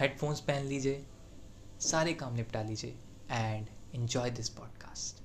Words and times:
Headphones 0.00 0.40
पहन 0.40 0.64
लीजिए, 0.64 1.06
सारे 1.80 2.12
काम 2.14 2.34
निपटा 2.34 2.62
लीजिए 2.62 2.94
एंड 3.30 3.66
एन्जॉय 3.94 4.30
दिस 4.30 4.48
पॉडकास्ट 4.48 5.20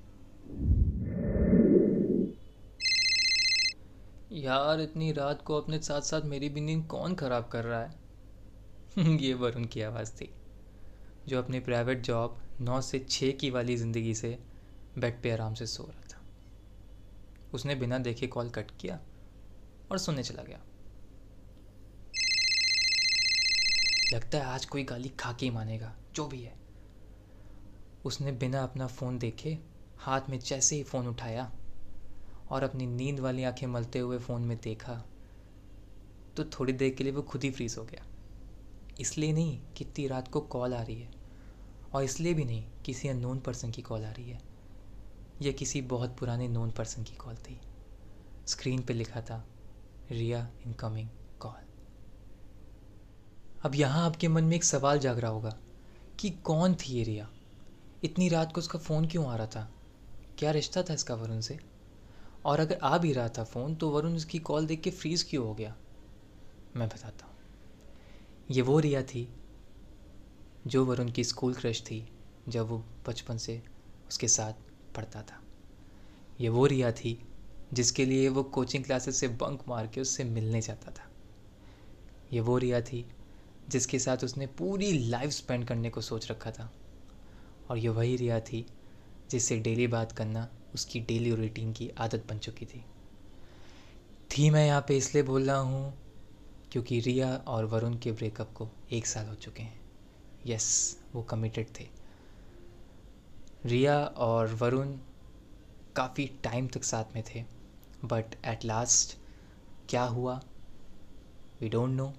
यार, 4.32 4.80
इतनी 4.80 5.12
रात 5.12 5.42
को 5.42 5.60
अपने 5.60 5.78
साथ 5.78 6.00
साथ 6.00 6.22
मेरी 6.22 6.48
भी 6.48 6.60
नींद 6.60 6.86
कौन 6.86 7.14
ख़राब 7.14 7.48
कर 7.48 7.64
रहा 7.64 7.80
है? 7.82 7.94
ये 9.18 9.34
वरुण 9.34 9.64
की 9.64 9.82
आवाज़ 9.82 10.12
थी, 10.12 10.34
जो 11.28 11.42
अपनी 11.42 11.60
प्राइवेट 11.60 12.00
जॉब 12.00 12.38
नौ 12.60 12.80
से 12.80 12.98
छः 12.98 13.32
की 13.32 13.50
वाली 13.50 13.76
ज़िंदगी 13.76 14.14
से 14.14 14.38
बेड 14.98 15.22
पे 15.22 15.30
आराम 15.30 15.54
से 15.54 15.66
सो 15.66 15.82
रहा 15.82 16.02
था। 16.02 16.22
उसने 17.54 17.74
बिना 17.74 17.98
देखे 17.98 18.26
कॉल 18.26 18.50
कट 18.50 18.70
किया 18.80 19.00
और 19.90 19.98
सोने 19.98 20.22
चला 20.22 20.42
गया। 20.42 20.60
लगता 24.12 24.38
है 24.38 24.44
आज 24.44 24.64
कोई 24.64 24.84
गाली 24.84 25.08
खा 25.08 25.32
के 25.32 25.46
ही 25.46 25.50
मानेगा, 25.52 25.94
जो 26.14 26.26
भी 26.26 26.42
है। 26.42 26.56
उसने 28.04 28.32
बिना 28.32 28.62
अपना 28.62 28.86
फ़ोन 28.86 29.18
देखे, 29.18 29.58
हाथ 29.98 30.20
में 30.30 30.38
जैसे 30.38 30.76
ही 30.76 30.82
फ़ोन 30.82 31.06
उठाया 31.06 31.52
और 32.50 32.62
अपनी 32.62 32.86
नींद 32.86 33.20
वाली 33.20 33.44
आँखें 33.44 33.66
मलते 33.66 33.98
हुए 33.98 34.18
फ़ोन 34.18 34.42
में 34.42 34.56
देखा 34.58 35.04
तो 36.36 36.44
थोड़ी 36.44 36.72
देर 36.72 36.94
के 36.94 37.04
लिए 37.04 37.12
वो 37.12 37.22
खुद 37.22 37.44
ही 37.44 37.50
फ्रीज 37.50 37.76
हो 37.78 37.84
गया। 37.84 38.04
इसलिए 39.00 39.32
नहीं 39.32 39.60
कितनी 39.76 40.06
रात 40.06 40.28
को 40.28 40.40
कॉल 40.40 40.74
आ 40.74 40.82
रही 40.82 41.00
है 41.00 41.10
और 41.92 42.02
इसलिए 42.02 42.34
भी 42.34 42.44
नहीं 42.44 42.64
किसी 42.84 43.08
अननोन 43.08 43.40
पर्सन 43.40 43.70
की 43.70 43.82
कॉल 43.82 44.04
आ 44.04 44.10
रही 44.10 44.30
है। 44.30 44.40
यह 45.42 45.52
किसी 45.52 45.80
बहुत 45.82 46.16
पुराने 46.18 46.48
नोन 46.48 46.70
पर्सन 46.70 47.02
की 47.02 47.16
कॉल 47.16 47.36
थी। 47.36 47.60
स्क्रीन 48.46 48.82
पे 48.82 48.94
लिखा 48.94 49.20
था, 49.20 49.44
रिया 50.10 50.50
इनकमिंग। 50.66 51.08
अब 53.62 53.74
यहाँ 53.74 54.06
आपके 54.06 54.28
मन 54.28 54.44
में 54.44 54.56
एक 54.56 54.64
सवाल 54.64 54.98
जाग 54.98 55.18
रहा 55.18 55.30
होगा 55.30 55.58
कि 56.18 56.30
कौन 56.30 56.74
थी 56.74 56.92
ये 56.92 57.04
रिया? 57.04 57.30
इतनी 58.04 58.28
रात 58.28 58.52
को 58.52 58.58
उसका 58.58 58.78
फ़ोन 58.78 59.06
क्यों 59.06 59.26
आ 59.26 59.36
रहा 59.36 59.46
था? 59.46 59.70
क्या 60.38 60.50
रिश्ता 60.50 60.82
था 60.82 60.94
इसका 60.94 61.14
वरुण 61.14 61.40
से? 61.40 61.58
और 62.44 62.60
अगर 62.60 62.78
आ 62.82 62.98
भी 62.98 63.12
रहा 63.12 63.28
था 63.28 63.44
फ़ोन 63.44 63.74
तो 63.74 63.90
वरुण 63.90 64.12
उसकी 64.12 64.38
कॉल 64.38 64.66
देख 64.66 64.80
के 64.80 64.90
फ्रीज़ 64.90 65.30
क्यों 65.30 65.46
हो 65.46 65.54
गया? 65.54 65.76
मैं 66.76 66.88
बताता 66.88 67.26
हूँ। 67.26 67.34
ये 68.50 68.62
वो 68.62 68.78
रिया 68.78 69.02
थी 69.02 69.34
जो 70.66 70.84
वरुण 70.84 71.10
की 71.10 71.24
स्कूल 71.24 71.54
क्रश 71.54 71.82
थी, 71.82 72.08
जब 72.48 72.66
वो 72.66 72.84
बचपन 73.08 73.36
से 73.36 73.62
उसके 74.08 74.28
साथ 74.28 74.52
पढ़ता 74.96 75.22
था। 75.22 75.40
ये 76.40 76.48
वो 76.48 76.66
रिया 76.66 76.92
थी 76.92 77.28
जिसके 77.72 78.04
लिए 78.04 78.28
वो 78.28 78.42
कोचिंग 78.42 78.84
क्लासेस 78.84 79.16
से 79.16 79.28
बंक 79.28 79.62
मार 79.68 79.86
के 79.86 80.00
उससे 80.00 80.24
मिलने 80.24 80.60
जाता 80.60 80.90
था। 80.90 81.10
ये 82.32 82.40
वो 82.40 82.58
रिया 82.58 82.80
थी 82.80 83.10
जिसके 83.68 83.98
साथ 83.98 84.24
उसने 84.24 84.46
पूरी 84.58 84.92
लाइफ 85.08 85.30
स्पेंड 85.30 85.64
करने 85.64 85.90
को 85.90 86.00
सोच 86.00 86.30
रखा 86.30 86.50
था। 86.50 86.70
और 87.70 87.78
ये 87.78 87.88
वही 87.88 88.16
रिया 88.16 88.40
थी 88.40 88.64
जिससे 89.30 89.58
डेली 89.58 89.86
बात 89.86 90.12
करना 90.12 90.48
उसकी 90.74 91.00
डेली 91.00 91.34
रूटीन 91.34 91.72
की 91.72 91.88
आदत 91.98 92.24
बन 92.28 92.38
चुकी 92.38 92.66
थी। 92.66 92.84
थी 94.30 94.48
मैं 94.50 94.66
यहाँ 94.66 94.84
पे 94.88 94.96
इसलिए 94.96 95.22
बोल 95.22 95.46
रहा 95.46 95.56
हूँ 95.56 95.94
क्योंकि 96.72 97.00
रिया 97.00 97.34
और 97.48 97.64
वरुण 97.64 97.96
के 97.98 98.12
ब्रेकअप 98.12 98.52
को 98.52 98.68
एक 98.92 99.06
साल 99.06 99.26
हो 99.26 99.34
चुके 99.34 99.62
हैं। 99.62 99.80
यस 100.46 100.98
वो 101.14 101.22
कमिटेड 101.22 101.66
थे। 101.80 101.86
रिया 103.64 103.98
और 104.04 104.54
वरुण 104.54 104.96
काफ़ी 105.96 106.26
टाइम 106.44 106.66
तक 106.68 106.84
साथ 106.84 107.14
में 107.14 107.22
थे 107.24 107.44
बट 108.04 108.34
एट 108.46 108.64
लास्ट 108.64 109.16
क्या 109.88 110.02
हुआ? 110.04 110.40
We 111.60 111.68
don't 111.68 111.90
know 111.90 112.12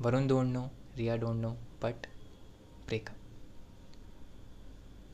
Varun 0.00 0.26
don't 0.26 0.46
know 0.46 0.70
Riya 0.96 1.16
don't 1.16 1.36
know 1.36 1.50
but 1.50 2.06
breakup 2.86 3.16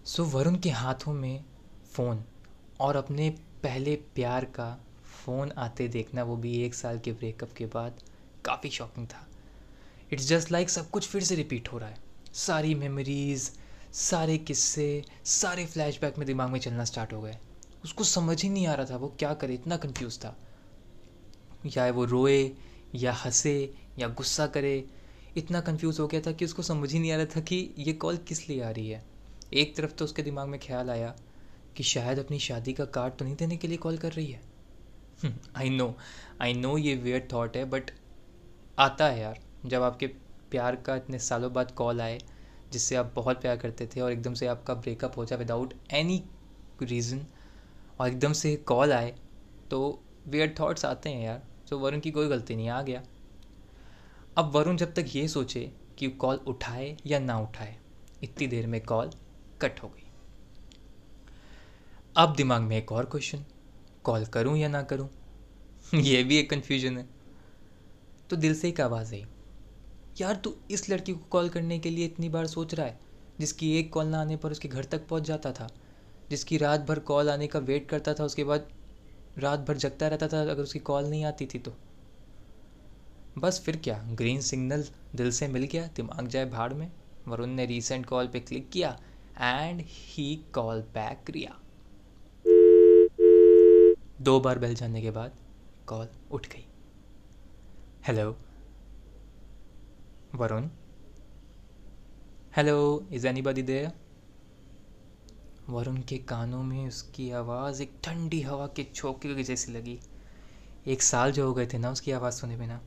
so 0.06 0.24
Varun 0.24 0.56
के 0.56 0.70
हाथों 0.70 1.12
में 1.12 1.44
फ़ोन 1.92 2.24
और 2.80 2.96
अपने 2.96 3.30
पहले 3.62 3.96
प्यार 3.96 4.44
का 4.44 4.86
फ़ोन 5.04 5.52
आते 5.52 5.88
देखना, 5.88 6.22
वो 6.22 6.36
भी 6.36 6.62
एक 6.62 6.74
साल 6.74 6.98
के 6.98 7.12
ब्रेकअप 7.12 7.52
के 7.52 7.66
बाद, 7.66 8.00
काफ़ी 8.44 8.70
शॉकिंग 8.70 9.06
था। 9.06 9.28
इट्स 10.12 10.28
जस्ट 10.28 10.52
लाइक 10.52 10.70
सब 10.70 10.90
कुछ 10.90 11.08
फिर 11.08 11.22
से 11.22 11.34
रिपीट 11.34 11.72
हो 11.72 11.78
रहा 11.78 11.88
है। 11.88 11.98
सारी 12.32 12.74
मेमोरीज़ 12.74 13.50
सारे 13.92 14.38
किस्से, 14.38 15.04
सारे 15.24 15.66
फ्लैशबैक 15.66 16.18
में 16.18 16.26
दिमाग 16.26 16.50
में 16.50 16.60
चलना 16.60 16.84
स्टार्ट 16.84 17.12
हो 17.12 17.22
गए। 17.22 17.38
उसको 17.84 18.04
समझ 18.04 18.42
ही 18.42 18.48
नहीं 18.48 18.66
आ 18.66 18.74
रहा 18.74 18.86
था 18.86 18.96
वो 18.96 19.08
क्या 19.08 19.34
करे, 19.34 19.54
इतना 19.54 19.76
कंफ्यूज 19.76 20.18
था। 20.18 20.36
या 21.66 21.90
वो 21.90 22.04
रोए, 22.04 22.52
या 22.94 23.12
हंसे 23.12 23.74
या 24.00 24.08
गुस्सा 24.08 24.46
करे, 24.46 24.84
इतना 25.36 25.60
कंफ्यूज 25.60 25.98
हो 26.00 26.06
गया 26.06 26.20
था 26.20 26.32
कि 26.32 26.44
उसको 26.44 26.62
समझ 26.62 26.92
ही 26.92 26.98
नहीं 26.98 27.12
आ 27.12 27.16
रहा 27.16 27.26
था 27.26 27.40
कि 27.40 27.56
ये 27.78 27.92
कॉल 27.94 28.16
किस 28.28 28.48
लिए 28.48 28.60
आ 28.62 28.70
रही 28.70 28.88
है। 28.88 29.02
एक 29.54 29.76
तरफ़ 29.76 29.92
तो 29.92 30.04
उसके 30.04 30.22
दिमाग 30.22 30.48
में 30.48 30.58
ख्याल 30.60 30.90
आया 30.90 31.14
कि 31.76 31.82
शायद 31.84 32.18
अपनी 32.18 32.38
शादी 32.38 32.72
का 32.72 32.84
कार्ड 32.84 33.14
तो 33.14 33.24
नहीं 33.24 33.36
देने 33.36 33.56
के 33.56 33.68
लिए 33.68 33.76
कॉल 33.76 33.98
कर 33.98 34.12
रही 34.12 34.26
है। 34.26 34.40
आई 35.56 35.70
नो 35.70 35.94
आई 36.42 36.52
नो 36.52 36.76
ये 36.78 36.94
वेयर 36.94 37.28
थाट 37.32 37.56
है 37.56 37.64
बट 37.64 37.90
आता 38.78 39.08
है 39.08 39.20
यार। 39.20 39.40
जब 39.66 39.82
आपके 39.82 40.06
प्यार 40.50 40.76
का 40.76 40.96
इतने 40.96 41.18
सालों 41.18 41.52
बाद 41.52 41.70
कॉल 41.70 42.00
आए, 42.00 42.18
जिससे 42.72 42.96
आप 42.96 43.12
बहुत 43.14 43.40
प्यार 43.40 43.56
करते 43.56 43.86
थे 43.86 44.00
और 44.00 44.12
एकदम 44.12 44.34
से 44.34 44.46
आपका 44.46 44.74
ब्रेकअप 44.74 45.16
हो 45.16 45.24
जाए 45.24 45.38
विदाउट 45.38 45.74
एनी 45.92 46.22
रीज़न 46.82 47.24
और 48.00 48.08
एकदम 48.08 48.32
से 48.32 48.54
कॉल 48.56 48.92
आए 48.92 49.14
तो 49.70 50.02
वेयर 50.26 50.54
थाट्स 50.60 50.84
आते 50.84 51.10
हैं 51.10 51.24
यार। 51.24 51.42
तो 51.70 51.78
वरुण 51.78 52.00
की 52.00 52.10
कोई 52.10 52.28
गलती 52.28 52.56
नहीं, 52.56 52.68
आ 52.68 52.82
गया। 52.82 53.02
अब 54.40 54.56
वरुण 54.56 54.76
जब 54.76 54.94
तक 54.94 55.06
ये 55.14 55.28
सोचे 55.28 55.72
कि 55.98 56.08
कॉल 56.08 56.36
उठाए 56.36 56.96
या 57.06 57.18
ना 57.18 57.38
उठाए, 57.38 57.76
इतनी 58.22 58.46
देर 58.46 58.66
में 58.66 58.84
कॉल 58.84 59.10
कट 59.60 59.82
हो 59.82 59.88
गई। 59.88 60.02
अब 62.16 62.34
दिमाग 62.36 62.62
में 62.62 62.78
एक 62.78 62.92
और 62.92 63.04
क्वेश्चन 63.04 63.44
कॉल 64.04 64.24
करूँ 64.24 64.58
या 64.58 64.68
ना 64.68 64.82
करूँ? 64.82 65.10
ये 65.94 66.24
भी 66.24 66.36
एक 66.36 66.50
कन्फ्यूज़न 66.50 66.98
है। 66.98 67.08
तो 68.30 68.36
दिल 68.36 68.54
से 68.54 68.68
एक 68.68 68.80
आवाज़ 68.80 69.14
आई, 69.14 69.26
यार, 70.20 70.36
तू 70.36 70.54
इस 70.70 70.90
लड़की 70.90 71.12
को 71.12 71.20
कॉल 71.30 71.48
करने 71.48 71.78
के 71.78 71.90
लिए 71.90 72.04
इतनी 72.04 72.28
बार 72.28 72.46
सोच 72.46 72.74
रहा 72.74 72.86
है, 72.86 73.00
जिसकी 73.40 73.78
एक 73.78 73.92
कॉल 73.92 74.06
ना 74.06 74.20
आने 74.20 74.36
पर 74.36 74.52
उसके 74.52 74.68
घर 74.68 74.84
तक 74.84 75.08
पहुँच 75.08 75.22
जाता 75.22 75.52
था, 75.52 75.68
जिसकी 76.30 76.56
रात 76.56 76.80
भर 76.80 76.98
कॉल 76.98 77.30
आने 77.30 77.46
का 77.46 77.58
वेट 77.58 77.88
करता 77.88 78.14
था, 78.14 78.24
उसके 78.24 78.44
बाद 78.44 78.68
रात 79.38 79.60
भर 79.60 79.76
जगता 79.76 80.08
रहता 80.08 80.28
था, 80.28 80.40
अगर 80.40 80.62
उसकी 80.62 80.78
कॉल 80.78 81.04
नहीं 81.04 81.24
आती 81.24 81.46
थी 81.46 81.58
तो? 81.58 81.76
बस 83.38 83.60
फिर 83.64 83.76
क्या 83.76 83.96
ग्रीन 84.10 84.40
सिग्नल 84.40 84.84
दिल 85.14 85.30
से 85.30 85.48
मिल 85.48 85.62
गया, 85.62 85.86
दिमाग 85.86 86.28
जाए 86.28 86.44
भाड़ 86.44 86.72
में। 86.74 86.90
वरुण 87.28 87.46
ने 87.46 87.66
रीसेंट 87.66 88.06
कॉल 88.06 88.28
पे 88.28 88.40
क्लिक 88.40 88.70
किया 88.70 88.90
and 89.38 89.82
he 89.86 90.34
call 90.54 90.80
back 90.94 91.30
Riya. 91.30 91.58
दो 94.20 94.40
बार 94.40 94.58
बेल 94.58 94.74
जाने 94.74 95.02
के 95.02 95.10
बाद 95.10 95.36
कॉल 95.86 96.08
उठ 96.30 96.48
गई। 96.48 96.66
Hello 98.06 98.36
Varun? 100.34 100.68
Hello 102.56 103.08
is 103.12 103.26
anybody 103.26 103.62
there 103.62 103.90
Varun 105.68 106.02
के 106.02 106.18
कानों 106.18 106.62
में 106.62 106.86
उसकी 106.88 107.30
आवाज़ 107.30 107.82
एक 107.82 107.92
ठंडी 108.04 108.40
हवा 108.42 108.66
के 108.66 108.84
छोके 108.94 109.42
जैसी 109.42 109.72
लगी। 109.72 109.98
एक 110.86 111.02
साल 111.02 111.32
जो 111.32 111.46
हो 111.46 111.54
गए 111.54 111.66
थे 111.66 111.78
ना 111.78 111.90
उसकी 111.90 112.12
आवाज़ 112.12 112.34
सुने 112.34 112.56
बिना। 112.56 112.80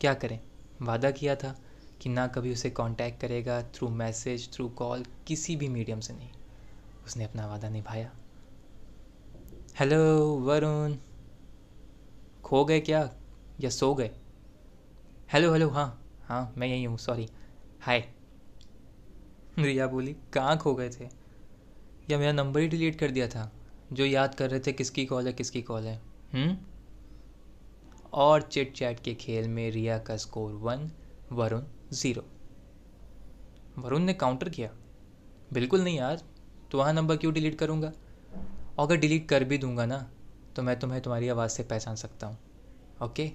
क्या 0.00 0.14
करें? 0.14 0.40
वादा 0.82 1.10
किया 1.10 1.36
था 1.36 1.60
कि 2.00 2.08
ना 2.08 2.26
कभी 2.26 2.52
उसे 2.52 2.70
कांटेक्ट 2.70 3.20
करेगा 3.20 3.62
थ्रू 3.62 3.88
मैसेज 3.88 4.52
थ्रू 4.52 4.68
कॉल 4.68 5.04
किसी 5.26 5.56
भी 5.56 5.68
मीडियम 5.68 6.00
से 6.00 6.14
नहीं। 6.14 6.30
उसने 7.06 7.24
अपना 7.24 7.46
वादा 7.46 7.68
निभाया। 7.68 8.12
हेलो 9.78 10.34
वरुण। 10.38 10.96
खो 12.44 12.64
गए 12.64 12.80
क्या? 12.80 13.10
या 13.60 13.70
सो 13.70 13.94
गए? 13.94 14.10
हेलो 15.32 15.52
हेलो 15.52 15.68
हाँ 15.68 16.06
हाँ 16.22 16.54
मैं 16.58 16.66
यही 16.66 16.84
हूँ 16.84 16.98
सॉरी 16.98 17.28
हाय 17.80 18.14
रिया 19.58 19.86
बोली, 19.86 20.16
कहाँ 20.32 20.58
खो 20.58 20.74
गए 20.74 20.90
थे? 20.90 21.08
या 22.10 22.18
मेरा 22.18 22.32
नंबर 22.32 22.60
ही 22.60 22.68
डिलीट 22.68 22.98
कर 22.98 23.10
दिया 23.10 23.28
था। 23.28 23.52
जो 23.92 24.04
याद 24.04 24.34
कर 24.34 24.50
रहे 24.50 24.60
थे, 24.60 24.72
किसकी 24.72 25.06
कॉल 25.06 25.26
है, 25.26 25.32
किसकी 25.32 25.62
कॉल 25.62 25.82
है। 25.82 26.02
हुँ? 26.34 26.67
और 28.18 28.42
चिट 28.42 28.72
चैट 28.72 29.00
के 29.00 29.14
खेल 29.14 29.48
में 29.48 29.70
रिया 29.70 29.98
का 29.98 30.16
score 30.16 30.52
one, 30.52 30.90
Varun 31.30 31.62
zero. 31.92 32.24
Varun 33.76 34.02
ने 34.02 34.14
काउंटर 34.14 34.48
किया। 34.48 34.70
बिल्कुल 35.50 35.80
नहीं 35.80 35.96
यार 35.98 36.22
तो 36.70 36.78
वहाँ 36.78 36.92
नंबर 36.92 37.16
क्यों 37.16 37.32
डिलीट 37.34 37.58
करूँगा? 37.58 37.92
अगर 38.78 38.96
डिलीट 38.96 39.28
कर 39.28 39.44
भी 39.44 39.58
दूँगा 39.58 39.86
ना 39.86 39.98
तो 40.56 40.62
मैं 40.62 40.78
तुम्हें 40.80 41.00
तुम्हारी 41.02 41.28
आवाज़ 41.28 41.50
से 41.50 41.62
पहचान 41.62 41.96
सकता 41.96 42.26
हूँ। 42.26 42.38
ओके 43.00 43.30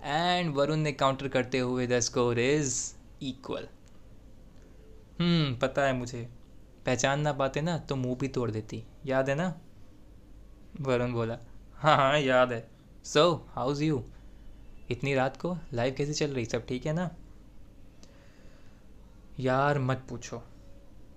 एंड 0.00 0.54
वरुण 0.54 0.76
ने 0.76 0.92
काउंटर 0.92 1.28
करते 1.28 1.58
हुए 1.58 1.86
the 1.86 2.00
score 2.00 2.38
is 2.38 2.74
equal 3.22 3.68
hmm 5.18 5.54
पता 5.58 5.86
है 5.86 5.92
मुझे। 5.92 6.22
पहचान 6.86 7.20
ना 7.20 7.32
पाते 7.32 7.60
ना 7.60 7.76
तो 7.78 7.96
मुँह 7.96 8.16
भी 8.16 8.28
तोड़ 8.28 8.50
देती। 8.50 8.84
याद 9.06 9.28
है 9.28 9.34
ना? 9.34 9.52
वरुण 10.74 11.12
बोला 11.12 11.38
हाँ 11.80 11.96
हाँ 11.96 12.18
याद 12.18 12.52
है। 12.52 12.77
सो 13.04 13.46
हाउज 13.48 13.82
यू 13.82 14.04
इतनी 14.90 15.14
रात 15.14 15.36
को 15.36 15.58
लाइफ 15.72 15.96
कैसे 15.96 16.14
चल 16.14 16.30
रही? 16.30 16.44
सब 16.44 16.66
ठीक 16.66 16.86
है 16.86 16.92
ना? 16.92 17.16
यार, 19.40 19.78
मत 19.78 20.06
पूछो। 20.08 20.42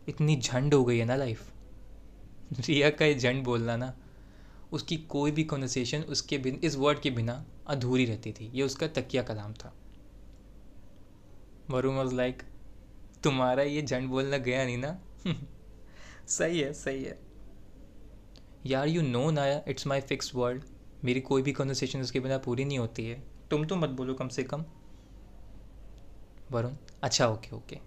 इतनी 0.08 0.36
झंड 0.36 0.74
हो 0.74 0.86
गई 0.86 0.98
है 0.98 1.06
ना 1.06 1.16
लाइफ 1.16 1.52
रिया 2.60 2.90
का 2.90 3.06
ये 3.06 3.16
झंड 3.16 3.44
बोलना 3.44 3.78
ना, 3.78 3.94
उसकी 4.72 4.98
कोई 4.98 5.32
भी 5.32 5.44
कॉन्वर्सेशन 5.44 6.02
उसके 6.02 6.38
बिन, 6.38 6.56
इस 6.64 6.76
वर्ड 6.76 7.00
के 7.00 7.10
बिना 7.10 7.46
अधूरी 7.68 8.06
रहती 8.06 8.32
थी। 8.32 8.52
ये 8.54 8.64
उसका 8.64 8.88
तकिया 8.88 9.24
कलाम 9.24 9.54
था। 9.54 9.74
वरुण 11.70 11.96
वॉज़ 11.96 12.16
लाइक 12.16 12.44
तुम्हारा 13.24 13.64
ये 13.64 13.82
झंड 13.82 14.10
बोलना 14.10 14.38
गया 14.38 14.66
नहीं 14.66 14.78
ना? 14.78 15.02
सही 16.28 16.60
है 16.60 16.74
सही 16.74 17.04
है। 17.04 17.20
यार 18.66 18.88
यू 18.88 19.02
नो 19.02 19.32
नाया 19.32 19.62
इट्स 19.68 19.88
माई 19.88 20.02
फिक्स 20.02 20.36
वर्ल्ड 20.36 20.64
मेरी 21.04 21.22
कोई 21.22 21.42
भी 21.42 21.52
कन्वर्सेशन 21.52 22.02
उसके 22.02 22.20
बिना 22.20 22.38
पूरी 22.38 22.66
नहीं 22.66 22.80
होती 22.80 23.06
है। 23.06 23.22
तुम 23.52 23.66
तो 23.66 23.76
मत 23.76 23.90
बोलो 23.92 24.14
कम 24.14 24.28
से 24.28 24.44
कम। 24.44 24.66
वरुण 26.50 26.76
अच्छा 27.04 27.28
ओके 27.28 27.56
ओके 27.56 27.78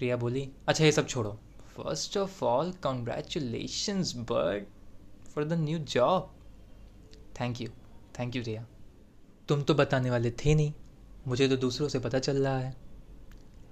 रिया 0.00 0.16
बोली 0.16 0.48
अच्छा 0.68 0.84
ये 0.84 0.92
सब 0.92 1.06
छोड़ो। 1.06 1.30
First 1.76 2.16
of 2.16 2.44
all 2.44 2.72
congratulation 2.82 4.02
bird 4.30 4.64
for 5.28 5.44
the 5.44 5.52
new 5.52 5.78
job 5.78 6.32
thank 7.40 7.60
you 7.60 7.68
thank 8.18 8.36
you 8.36 8.42
Riya 8.42 8.66
तुम 9.48 9.62
तो 9.62 9.74
बताने 9.74 10.10
वाले 10.10 10.30
थे 10.36 10.54
नहीं। 10.54 10.72
मुझे 11.24 11.48
तो 11.48 11.56
दूसरों 11.56 11.88
से 11.88 11.98
पता 11.98 12.18
चल 12.18 12.36
रहा 12.36 12.58
है। 12.58 12.74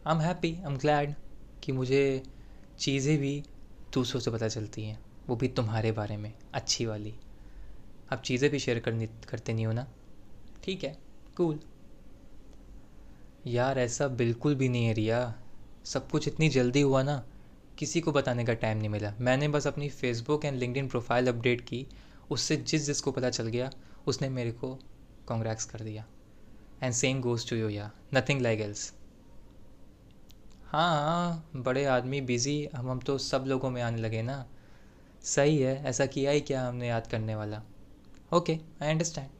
I 0.06 0.14
am 0.14 0.20
happy 0.20 0.54
I 0.54 0.72
am 0.72 0.76
glad 0.78 1.14
कि 1.62 1.72
मुझे 1.72 2.22
चीज़ें 2.78 3.16
भी 3.18 3.42
दूसरों 3.92 4.20
से 4.20 4.30
पता 4.30 4.48
चलती 4.48 4.84
हैं। 4.84 4.98
वो 5.28 5.36
भी 5.36 5.48
तुम्हारे 5.48 5.92
बारे 5.92 6.16
में, 6.16 6.32
अच्छी 6.54 6.86
वाली। 6.86 7.14
अब 8.08 8.20
चीज़ें 8.20 8.50
भी 8.50 8.58
शेयर 8.58 8.78
करनी, 8.78 9.06
करते 9.28 9.52
नहीं 9.52 9.66
हो 9.66 9.72
ना? 9.72 9.86
ठीक 10.62 10.84
है 10.84 10.96
कूल 11.36 11.60
यार, 13.46 13.78
ऐसा 13.78 14.08
बिल्कुल 14.08 14.54
भी 14.54 14.68
नहीं 14.68 14.86
है 14.86 14.92
रिया। 14.92 15.34
सब 15.84 16.08
कुछ 16.10 16.28
इतनी 16.28 16.48
जल्दी 16.48 16.80
हुआ 16.80 17.02
ना, 17.02 17.22
किसी 17.78 18.00
को 18.00 18.12
बताने 18.12 18.44
का 18.44 18.54
टाइम 18.54 18.78
नहीं 18.78 18.88
मिला। 18.88 19.12
मैंने 19.20 19.48
बस 19.48 19.66
अपनी 19.66 19.88
Facebook 19.88 20.44
and 20.44 20.58
linked 20.58 20.88
profile 20.88 21.28
update 21.28 21.60
की। 21.60 21.86
उससे 22.30 22.56
जिस 22.56 22.86
जिसको 22.86 23.12
पता 23.12 23.30
चल 23.30 23.48
गया, 23.48 23.70
उसने 24.06 24.28
मेरे 24.28 24.52
को 24.52 24.78
कॉन्ग्रेक्स 25.28 25.64
कर 25.64 25.80
दिया। 25.80 26.04
And 26.82 26.92
same 26.92 27.20
goes 27.20 27.48
to 27.50 27.56
you 27.56 27.68
या 27.68 27.90
नथिंग 28.14 28.40
लाइक 28.40 28.60
एल्स 28.60 28.92
हाँ 30.66 31.50
बड़े 31.56 31.84
आदमी 31.84 32.20
बिज़ी 32.20 32.68
हम 32.76 32.90
हम 32.90 33.00
तो 33.00 33.18
सब 33.18 33.44
लोगों 33.46 33.70
में 33.70 33.82
आने 33.82 33.96
लगे 33.96 34.22
ना। 34.22 34.44
सही 35.24 35.58
है, 35.58 35.84
ऐसा 35.84 36.06
किया 36.06 36.30
ही 36.30 36.40
क्या 36.40 36.66
हमने 36.68 36.88
याद 36.88 37.06
करने 37.06 37.34
वाला? 37.34 37.62
ओके 38.32 38.52
आई 38.82 38.90
अंडरस्टैंड 38.90 39.30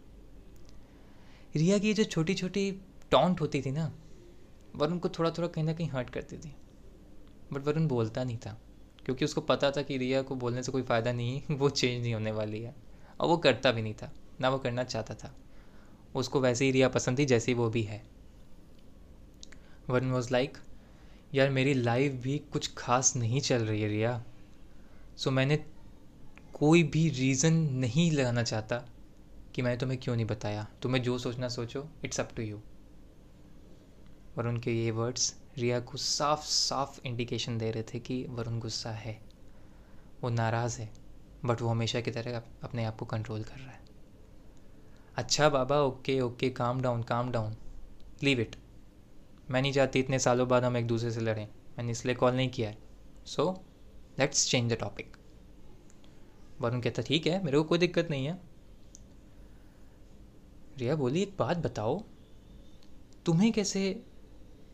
रिया 1.57 1.79
की 1.79 1.95
जो 1.95 2.05
छोटी 2.05 2.35
छोटी 2.35 2.83
टॉन्ट 3.11 3.41
होती 3.41 3.63
थी 3.63 3.71
ना, 3.71 3.93
वरुण 4.77 4.99
को 4.99 5.09
थोड़ा 5.09 5.31
थोड़ा 5.31 5.49
कहीं 5.49 5.65
ना 5.65 5.73
कहीं 5.73 5.89
हर्ट 5.89 6.11
करती 6.11 6.37
थी। 6.37 6.55
बट 7.53 7.67
वरुण 7.67 7.87
बोलता 7.89 8.25
नहीं 8.25 8.39
था, 8.39 8.61
क्योंकि 9.05 9.25
उसको 9.25 9.41
पता 9.41 9.71
था 9.71 9.83
कि 9.83 9.99
रिया 9.99 10.23
को 10.23 10.35
बोलने 10.35 10.63
से 10.63 10.73
कोई 10.73 10.83
फ़ायदा 10.83 11.13
नहीं 11.13 11.43
वो 11.51 11.71
चेंज 11.71 12.03
नहीं 12.03 12.15
होने 12.15 12.33
वाली 12.33 12.61
है। 12.61 12.75
और 13.21 13.29
वो 13.29 13.37
करता 13.37 13.73
भी 13.73 13.83
नहीं 13.83 13.95
था, 13.95 14.13
ना 14.41 14.49
वो 14.49 14.59
करना 14.59 14.85
चाहता 14.85 15.15
था। 15.15 15.35
उसको 16.15 16.41
वैसे 16.41 16.65
ही 16.65 16.71
रिया 16.71 16.89
पसंद 16.89 17.19
थी, 17.19 17.25
जैसी 17.25 17.55
वो 17.55 17.71
भी 17.71 17.83
है। 17.83 18.03
वरुण 19.89 20.11
वॉज़ 20.11 20.33
लाइक 20.33 20.59
यार, 21.35 21.51
मेरी 21.51 21.75
लाइफ 21.75 22.13
भी 22.13 22.39
कुछ 22.39 22.75
खास 22.79 23.17
नहीं 23.17 23.41
चल 23.41 23.63
रही 23.63 23.83
है 23.83 23.89
रिया। 23.89 24.25
सो 25.17 25.31
मैंने 25.31 25.67
कोई 26.55 26.83
भी 26.83 27.09
रीज़न 27.09 27.53
नहीं 27.53 28.11
लगाना 28.13 28.43
चाहता 28.43 28.77
कि 29.55 29.63
मैंने 29.63 29.77
तुम्हें 29.77 29.99
क्यों 30.01 30.15
नहीं 30.17 30.27
बताया? 30.27 30.67
तुम्हें 30.83 31.03
जो 31.03 31.19
सोचना 31.19 31.49
सोचो 31.49 31.89
it's 32.05 32.21
up 32.21 32.29
to 32.37 32.43
you 32.43 32.61
Varun 34.37 34.59
के 34.59 34.73
ये 34.73 34.91
वर्ड्स 34.91 35.35
रिया 35.59 35.81
को 35.81 35.99
साफ़ 35.99 36.45
साफ़ 36.45 37.01
इंडिकेशन 37.07 37.59
दे 37.59 37.71
रहे 37.71 37.83
थे 37.83 38.01
कि 38.01 38.27
वरुण 38.31 38.59
गुस्सा 38.59 38.91
है। 38.91 39.21
वो 40.23 40.31
नाराज़ 40.31 40.81
है 40.81 40.91
बट 41.43 41.63
वो 41.63 41.69
हमेशा 41.69 42.01
की 42.01 42.11
तरह 42.11 42.43
अपने 42.63 42.85
आप 42.85 42.97
को 42.97 43.07
कंट्रोल 43.07 43.43
कर 43.43 43.59
रहा 43.59 43.73
है। 43.73 43.83
अच्छा 45.17 45.49
बाबा 45.49 45.81
okay 45.81 46.21
okay 46.21 46.51
calm 46.51 46.81
down 46.83 47.03
calm 47.03 47.33
down 47.33 47.57
leave 48.23 48.41
it 48.41 48.57
मैं 49.49 49.63
नहीं 49.63 49.73
चाहती 49.73 50.01
इतने 50.01 50.19
सालों 50.19 50.49
बाद 50.49 50.65
हम 50.65 50.77
एक 50.77 50.87
दूसरे 50.87 51.11
से 51.11 51.21
लड़ें। 51.21 51.47
मैंने 51.47 51.93
इसलिए 51.93 52.15
कॉल 52.15 52.35
नहीं 52.35 52.49
किया 52.49 52.71
है। 52.71 52.79
So 53.27 53.53
let's 54.19 54.51
change 54.51 54.73
the 54.73 54.77
topic 54.77 55.17
Varun 56.61 56.81
कहता 56.81 57.03
ठीक 57.03 57.27
है 57.27 57.43
मेरे 57.45 57.59
को 57.59 57.65
कोई 57.65 57.79
दिक्कत 57.79 58.11
नहीं 58.11 58.27
है। 58.27 58.39
रिया 60.79 60.97
बोली 60.97 61.23
एक 61.23 61.35
बात 61.39 61.57
बताओ 61.57 62.03
तुम्हें 63.27 63.53
कैसे 63.53 64.05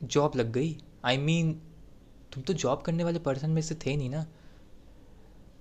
जॉब 0.03 0.37
लग 0.37 0.53
गई? 0.53 0.77
आई 1.05 1.17
I 1.17 1.21
मीन 1.21 1.51
mean, 1.51 1.61
तुम 2.33 2.43
तो 2.43 2.53
जॉब 2.53 2.83
करने 2.83 3.05
वाले 3.05 3.19
पर्सन 3.19 3.51
में 3.51 3.63
से 3.63 3.75
थे 3.75 3.97
नहीं 3.97 4.11
ना। 4.11 4.27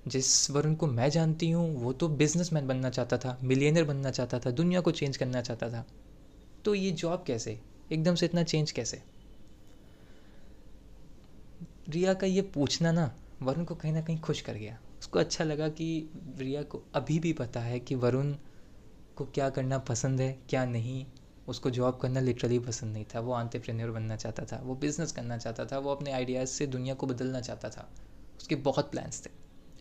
जिस 0.07 0.49
वरुण 0.51 0.75
को 0.75 0.87
मैं 0.87 1.09
जानती 1.09 1.49
हूँ 1.51 1.75
वो 1.75 1.93
तो 1.93 2.07
बिजनेसमैन 2.07 2.67
बनना 2.67 2.89
चाहता 2.89 3.17
था 3.17 3.37
मिलियनर 3.43 3.83
बनना 3.83 4.11
चाहता 4.11 4.39
था 4.39 4.51
दुनिया 4.51 4.81
को 4.81 4.91
चेंज 4.91 5.17
करना 5.17 5.41
चाहता 5.41 5.69
था। 5.69 5.85
तो 6.65 6.75
ये 6.75 6.91
जॉब 6.91 7.23
कैसे? 7.27 7.59
एकदम 7.91 8.15
से 8.15 8.25
इतना 8.25 8.43
चेंज 8.43 8.71
कैसे? 8.71 9.01
रिया 11.89 12.13
का 12.13 12.27
ये 12.27 12.41
पूछना 12.41 12.91
ना 12.91 13.11
वरुण 13.41 13.63
को 13.63 13.75
कहीं 13.75 13.93
ना 13.93 14.01
कहीं 14.01 14.19
खुश 14.19 14.41
कर 14.41 14.53
गया। 14.53 14.77
उसको 15.09 15.19
अच्छा 15.19 15.43
लगा 15.43 15.69
कि 15.69 15.85
रिया 16.39 16.63
को 16.63 16.81
अभी 16.95 17.19
भी 17.19 17.33
पता 17.33 17.59
है 17.59 17.79
कि 17.79 17.95
वरुण 17.95 18.33
को 19.17 19.25
क्या 19.25 19.49
करना 19.49 19.77
पसंद 19.77 20.21
है, 20.21 20.31
क्या 20.49 20.65
नहीं। 20.65 21.05
उसको 21.47 21.69
जॉब 21.69 21.99
करना 21.99 22.19
लिटरली 22.19 22.59
पसंद 22.59 22.93
नहीं 22.93 23.05
था। 23.05 23.19
वो 23.19 23.31
आंट्रप्रेन्योर 23.33 23.91
बनना 23.91 24.15
चाहता 24.15 24.45
था। 24.45 24.61
वो 24.63 24.75
बिज़नेस 24.75 25.11
करना 25.11 25.37
चाहता 25.37 25.65
था। 25.65 25.79
वो 25.79 25.91
अपने 25.91 26.11
आइडियाज़ 26.11 26.49
से 26.49 26.67
दुनिया 26.67 26.93
को 26.93 27.07
बदलना 27.07 27.41
चाहता 27.41 27.69
था। 27.69 27.89
उसके 28.39 28.55
बहुत 28.55 28.91
प्लान्स 28.91 29.25
थे। 29.25 29.29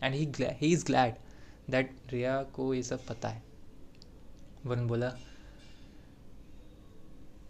And 0.03 0.15
he 0.15 0.31
he 0.61 0.73
is 0.73 0.85
glad 0.85 1.15
that 1.69 1.95
Riya 2.11 2.43
को 2.43 2.73
ये 2.73 2.83
सब 2.83 3.05
पता 3.05 3.29
है। 3.29 3.43
वरुण 4.65 4.87
बोला, 4.87 5.13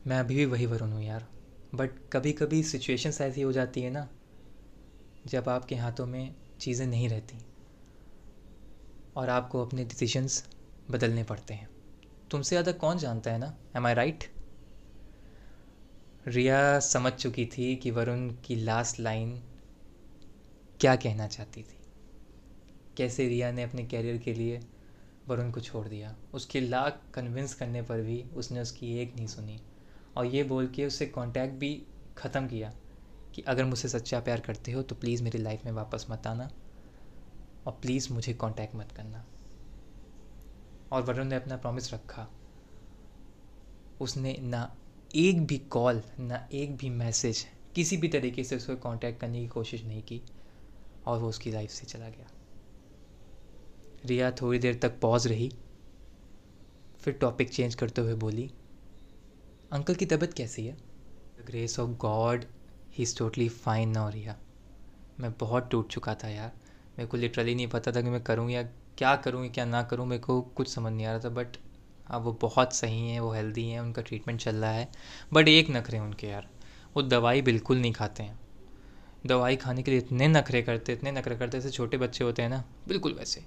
मैं 0.08 0.20
अभी 0.20 0.36
भी 0.36 0.46
वही 0.46 0.66
वरुण 0.66 0.92
हूँ 0.92 1.04
यार। 1.04 1.28
बट 1.76 1.92
कभी 2.14 2.32
कभी 2.32 2.64
सिचुएशंस 2.64 3.22
ऐसी 3.22 3.42
हो 3.42 3.52
जाती 3.52 3.82
है 3.82 3.90
ना, 3.90 4.08
जब 5.28 5.50
आपके 5.50 5.76
हाथों 5.76 6.06
में 6.06 6.36
चीज़ें 6.60 6.88
नहीं 6.88 7.10
रहती। 7.10 7.46
और 9.16 9.30
आपको 9.30 9.66
अपने 9.66 9.86
डिसीजंस 9.86 10.44
बदलने 10.92 11.24
पड़ते 11.24 11.54
हैं। 11.54 11.70
तुमसे 12.32 12.50
ज़्यादा 12.50 12.72
कौन 12.78 12.98
जानता 12.98 13.32
है 13.32 13.38
ना? 13.38 13.54
एम 13.78 13.88
आई 13.88 13.94
राइट 13.94 14.24
रिया 16.26 16.80
समझ 16.82 17.12
चुकी 17.14 17.46
थी 17.48 17.76
कि 17.76 17.92
वरुण 17.92 18.30
की 18.46 18.56
लास्ट 18.56 19.00
लाइन 19.00 19.42
क्या 20.80 20.96
कहना 20.96 21.28
चाहती 21.28 21.62
थी। 21.62 21.78
कैसे 22.98 23.28
रिया 23.28 23.52
ने 23.52 23.64
अपने 23.64 23.86
कैरियर 23.86 24.18
के 24.18 24.34
लिए 24.34 24.60
वरुण 25.28 25.52
को 25.52 25.60
छोड़ 25.62 25.88
दिया? 25.88 26.16
उसके 26.34 26.62
लाख 26.62 27.02
कन्विंस 27.14 27.54
करने 27.54 27.82
पर 27.82 28.02
भी 28.02 28.24
उसने 28.36 28.62
उसकी 28.62 28.94
एक 29.00 29.16
नहीं 29.16 29.28
सुनी। 29.28 29.60
और 30.18 30.26
ये 30.26 30.44
बोल 30.44 30.68
के 30.68 30.86
उससे 30.86 31.06
कांटेक्ट 31.08 31.54
भी 31.56 31.74
ख़त्म 32.18 32.48
किया 32.48 32.74
कि 33.34 33.42
अगर 33.42 33.66
मुझसे 33.66 33.88
सच्चा 33.88 34.20
प्यार 34.20 34.40
करते 34.40 34.72
हो 34.72 34.82
तो 34.82 34.96
प्लीज़ 34.96 35.24
मेरी 35.24 35.38
लाइफ 35.38 35.66
में 35.66 35.72
वापस 35.72 36.06
मत 36.10 36.28
आना। 36.28 36.50
और 37.66 37.74
प्लीज़ 37.74 38.14
मुझे 38.14 38.34
कांटेक्ट 38.34 38.76
मत 38.76 38.92
करना। 38.92 39.26
और 40.92 41.02
वरुण 41.02 41.26
ने 41.26 41.36
अपना 41.36 41.58
प्रॉमिस 41.58 41.94
रखा। 41.94 42.28
उसने 44.00 44.38
ना 44.42 44.78
एक 45.16 45.46
भी 45.48 45.58
कॉल 45.58 46.02
ना 46.20 46.48
एक 46.52 46.76
भी 46.78 46.90
मैसेज 46.90 47.46
किसी 47.76 47.98
भी 47.98 48.08
तरीके 48.08 48.44
से 48.44 48.56
उसको 48.56 48.76
कांटेक्ट 48.76 49.22
करने 49.22 49.40
की 49.40 49.48
कोशिश 49.48 49.84
नहीं 49.84 50.02
की 50.02 50.22
और 51.06 51.20
वो 51.20 51.30
उसकी 51.30 51.52
लाइफ 51.52 51.70
से 51.70 51.86
चला 51.86 52.10
गया। 52.10 52.28
रिया 54.06 54.32
थोड़ी 54.32 54.60
देर 54.60 54.80
तक 54.80 55.00
पॉज 55.00 55.28
रही, 55.28 55.52
फिर 57.00 57.14
टॉपिक 57.14 57.50
चेंज 57.50 57.76
करते 57.76 58.02
हुए 58.02 58.14
बोली, 58.14 58.52
अंकल 59.72 59.96
की 59.96 60.06
तबीयत 60.06 60.34
कैसी 60.34 60.66
है? 60.66 60.78
Grace 61.46 61.80
of 61.80 61.90
God 61.90 62.46
he 62.94 63.04
is 63.04 63.18
totally 63.18 63.50
fine 63.50 63.90
ना 63.90 64.10
रिया। 64.10 64.38
मैं 65.20 65.32
बहुत 65.34 65.70
टूट 65.72 65.92
चुका 65.92 66.16
था 66.16 66.30
यार। 66.30 66.52
मेरे 67.00 67.08
को 67.08 67.18
लिटरली 67.18 67.56
नहीं 67.56 67.68
पता 67.68 67.92
था 67.92 68.02
कि 68.02 68.10
मैं 68.10 68.24
करूँ 68.24 68.52
या 68.52 68.64
क्या 68.98 69.16
करूँ 69.16 69.50
क्या 69.50 69.66
ना 69.66 69.84
करूँ, 69.84 70.08
मेरे 70.08 70.22
को 70.22 70.42
कुछ 70.42 70.74
समझ 70.74 70.94
नहीं 70.94 71.06
आ 71.06 71.12
रहा 71.12 71.20
था 71.20 71.30
बट 71.30 71.48
अब 72.08 72.22
वो 72.22 72.34
बहुत 72.42 72.74
सही 72.74 73.10
हैं, 73.10 73.20
वो 73.20 73.34
हेल्दी 73.34 73.70
हैं, 73.70 73.80
उनका 73.80 74.02
ट्रीटमेंट 74.02 74.40
चल 74.40 74.56
रहा 74.56 74.72
है। 74.72 74.92
बट 75.34 75.48
एक 75.48 75.70
नखरे 75.70 75.98
हैं 75.98 76.06
उनके 76.06 76.28
यार, 76.28 76.50
वो 76.96 77.02
दवाई 77.02 77.42
बिल्कुल 77.42 77.78
नहीं 77.78 77.94
खाते 77.94 78.24
हैं। 78.24 78.40
दवाई 79.26 79.56
खाने 79.56 79.84
के 79.84 79.92
लिए 79.92 80.00
इतने 80.00 80.28
नखरे 80.28 80.62
करते, 80.62 80.94
इतने 80.94 81.12
नखरे 81.12 81.36
करते, 81.36 81.58
जैसे 81.58 81.70
छोटे 81.70 81.98
बच्चे 81.98 82.24
होते 82.24 82.42
हैं 82.42 82.50
ना, 82.50 82.64
बिल्कुल 82.88 83.14
वैसे। 83.14 83.44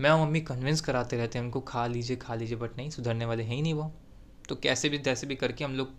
मैं 0.00 0.10
और 0.10 0.26
मम्मी 0.26 0.40
कन्विंस 0.40 0.80
कराते 0.80 1.16
रहते 1.16 1.38
हैं 1.38 1.44
उनको, 1.44 1.60
खा 1.60 1.86
लीजिए 1.86 2.16
खा 2.16 2.34
लीजिए 2.34 2.56
बट 2.56 2.76
नहीं, 2.76 2.90
सुधरने 2.90 3.24
वाले 3.24 3.42
हैं 3.42 3.54
ही 3.54 3.62
नहीं 3.62 3.74
वो। 3.74 3.92
तो 4.48 4.56
कैसे 4.56 4.88
भी, 4.88 4.98
जैसे 4.98 5.26
भी 5.26 5.36
करके 5.36 5.64
हम 5.64 5.74
लोग 5.74 5.90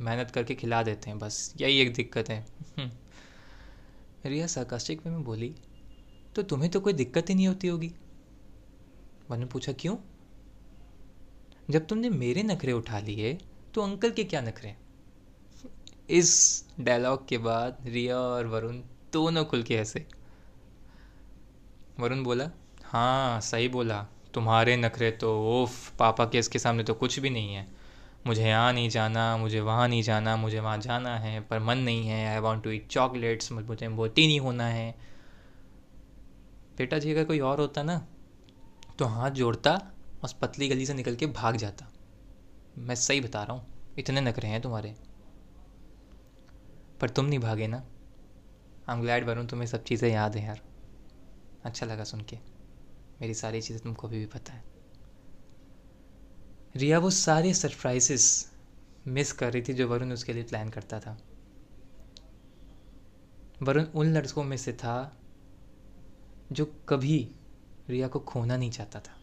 मेहनत 0.00 0.30
करके 0.30 0.54
खिला 0.54 0.82
देते 0.82 1.10
हैं, 1.10 1.18
बस, 1.18 1.54
यही 1.56 1.78
एक 1.78 1.94
दिक्कत 1.94 2.28
है। 2.28 2.46
रिया, 4.26 4.46
sarcastic 4.46 5.06
में 5.06 5.12
मैं 5.12 5.24
बोली 5.24 5.54
तो 6.38 6.42
तुम्हें 6.42 6.70
तो 6.70 6.80
कोई 6.80 6.92
दिक्कत 6.92 7.30
ही 7.30 7.34
नहीं 7.34 7.46
होती 7.48 7.68
होगी। 7.68 7.90
मैंने 9.30 9.46
पूछा, 9.46 9.72
क्यों? 9.72 9.96
जब 11.70 11.86
तुमने 11.86 12.10
मेरे 12.10 12.42
नखरे 12.42 12.72
उठा 12.72 12.98
लिए 12.98 13.32
तो 13.74 13.82
अंकल 13.82 14.10
के 14.10 14.24
क्या 14.24 14.40
नखरे 14.40 14.74
इस 16.10 16.30
डायलॉग 16.80 17.26
के 17.28 17.38
बाद 17.38 17.78
रिया 17.86 18.18
और 18.18 18.46
वरुण 18.46 18.76
दोनों 19.12 19.44
खुल 19.44 19.62
के 19.62 19.78
हंसे। 19.78 20.04
वरुण 22.00 22.22
बोला 22.24 22.50
हाँ 22.84 23.40
सही 23.40 23.68
बोला। 23.68 24.00
तुम्हारे 24.34 24.76
नखरे 24.76 25.10
तो 25.10 25.34
ओफ 25.52 25.90
पापा 25.98 26.24
के 26.24 26.38
इसके 26.38 26.58
सामने 26.58 26.84
तो 26.84 26.94
कुछ 26.94 27.18
भी 27.20 27.30
नहीं 27.30 27.54
है। 27.54 27.66
मुझे 28.26 28.46
यहाँ 28.48 28.72
नहीं 28.72 28.88
जाना, 28.88 29.36
मुझे 29.36 29.60
वहाँ 29.60 29.88
नहीं 29.88 30.02
जाना, 30.02 30.36
मुझे 30.36 30.60
वहाँ 30.60 30.78
जाना 30.78 31.16
है, 31.18 31.40
पर 31.40 31.58
मन 31.58 31.78
नहीं 31.78 32.06
है। 32.06 32.26
I 32.28 32.40
want 32.40 32.64
to 32.64 32.70
eat 32.70 32.88
chocolates 32.88 33.52
मुझे 33.52 33.88
मोटी 33.88 34.26
नहीं 34.26 34.40
होना 34.40 34.66
है। 34.66 34.94
बेटा 36.78 36.98
जी 36.98 37.12
अगर 37.12 37.24
कोई 37.24 37.40
और 37.40 37.60
होता 37.60 37.82
ना 37.82 38.06
तो 38.98 39.04
हाथ 39.04 39.30
जोड़ता, 39.30 39.92
उस 40.24 40.32
पतली 40.32 40.68
गली 40.68 40.86
से 40.86 40.94
निकल 40.94 41.16
के 41.16 41.26
भाग 41.26 41.56
जाता। 41.56 41.92
मैं 42.78 42.94
सही 42.94 43.20
बता 43.20 43.42
रहा 43.42 43.56
हूँ, 43.56 43.94
इतने 43.98 44.20
नखरे 44.20 44.48
हैं 44.48 44.62
तुम्हारे। 44.62 44.94
पर 47.00 47.10
तुम 47.10 47.24
नहीं 47.24 47.38
भागे 47.38 47.66
ना। 47.66 47.76
आई 48.88 48.96
एम 48.96 49.02
ग्लैड 49.02 49.24
वरुण, 49.24 49.46
तुम्हें 49.46 49.66
सब 49.66 49.84
चीज़ें 49.84 50.10
याद 50.10 50.36
हैं 50.36 50.46
यार। 50.46 50.60
अच्छा 51.64 51.86
लगा 51.86 52.04
सुन 52.04 52.20
के। 52.20 52.36
मेरी 53.20 53.34
सारी 53.34 53.62
चीज़ें 53.62 53.82
तुमको 53.82 54.08
अभी 54.08 54.18
भी 54.18 54.26
पता 54.26 54.52
है। 54.52 54.64
रिया, 56.76 56.98
वो 56.98 57.10
सारे 57.10 57.54
सरप्राइजेस 57.54 58.52
मिस 59.06 59.32
कर 59.32 59.52
रही 59.52 59.62
थी 59.62 59.74
जो 59.74 59.88
वरुण 59.88 60.12
उसके 60.12 60.32
लिए 60.32 60.42
प्लान 60.42 60.68
करता 60.68 61.00
था। 61.00 61.18
वरुण 63.62 63.84
उन 63.84 64.06
लड़कों 64.06 64.44
में 64.44 64.56
से 64.56 64.72
था 64.72 65.17
जो 66.52 66.64
कभी 66.88 67.34
रिया 67.88 68.08
को 68.08 68.18
खोना 68.18 68.56
नहीं 68.56 68.70
चाहता 68.70 69.00
था। 69.00 69.14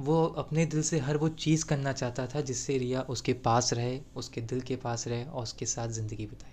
वो 0.00 0.24
अपने 0.26 0.66
दिल 0.66 0.82
से 0.82 0.98
हर 0.98 1.16
वो 1.16 1.28
चीज़ 1.28 1.66
करना 1.66 1.92
चाहता 1.92 2.26
था 2.26 2.40
जिससे 2.40 2.78
रिया 2.78 3.02
उसके 3.02 3.32
पास 3.32 3.72
रहे, 3.72 4.00
उसके 4.16 4.40
दिल 4.40 4.60
के 4.60 4.76
पास 4.76 5.08
रहे 5.08 5.24
और 5.24 5.42
उसके 5.42 5.66
साथ 5.66 5.88
ज़िंदगी 5.88 6.26
बिताए। 6.26 6.52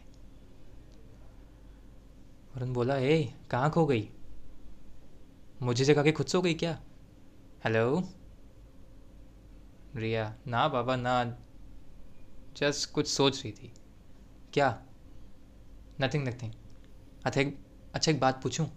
वरुण 2.55 2.73
बोला, 2.73 2.97
ए, 2.97 3.33
कहाँ 3.51 3.71
खो 3.71 3.85
गई? 3.85 4.09
मुझे 5.61 5.85
जगा 5.85 6.03
के 6.03 6.11
खुद 6.11 6.27
सो 6.27 6.41
गई 6.41 6.53
क्या? 6.53 6.81
हेलो 7.63 8.03
रिया, 9.95 10.35
ना 10.47 10.67
बाबा, 10.67 10.95
ना 10.95 11.23
जस्ट 12.55 12.91
कुछ 12.91 13.07
सोच 13.07 13.43
रही 13.43 13.51
थी। 13.51 13.73
क्या? 14.53 14.83
नथिंग 16.01 16.27
नथिंग 16.27 16.53
अच्छा 17.25 17.41
एक 17.41 17.57
अच्छा 17.93 18.11
एक 18.11 18.19
बात 18.19 18.43
पूछूँ? 18.43 18.76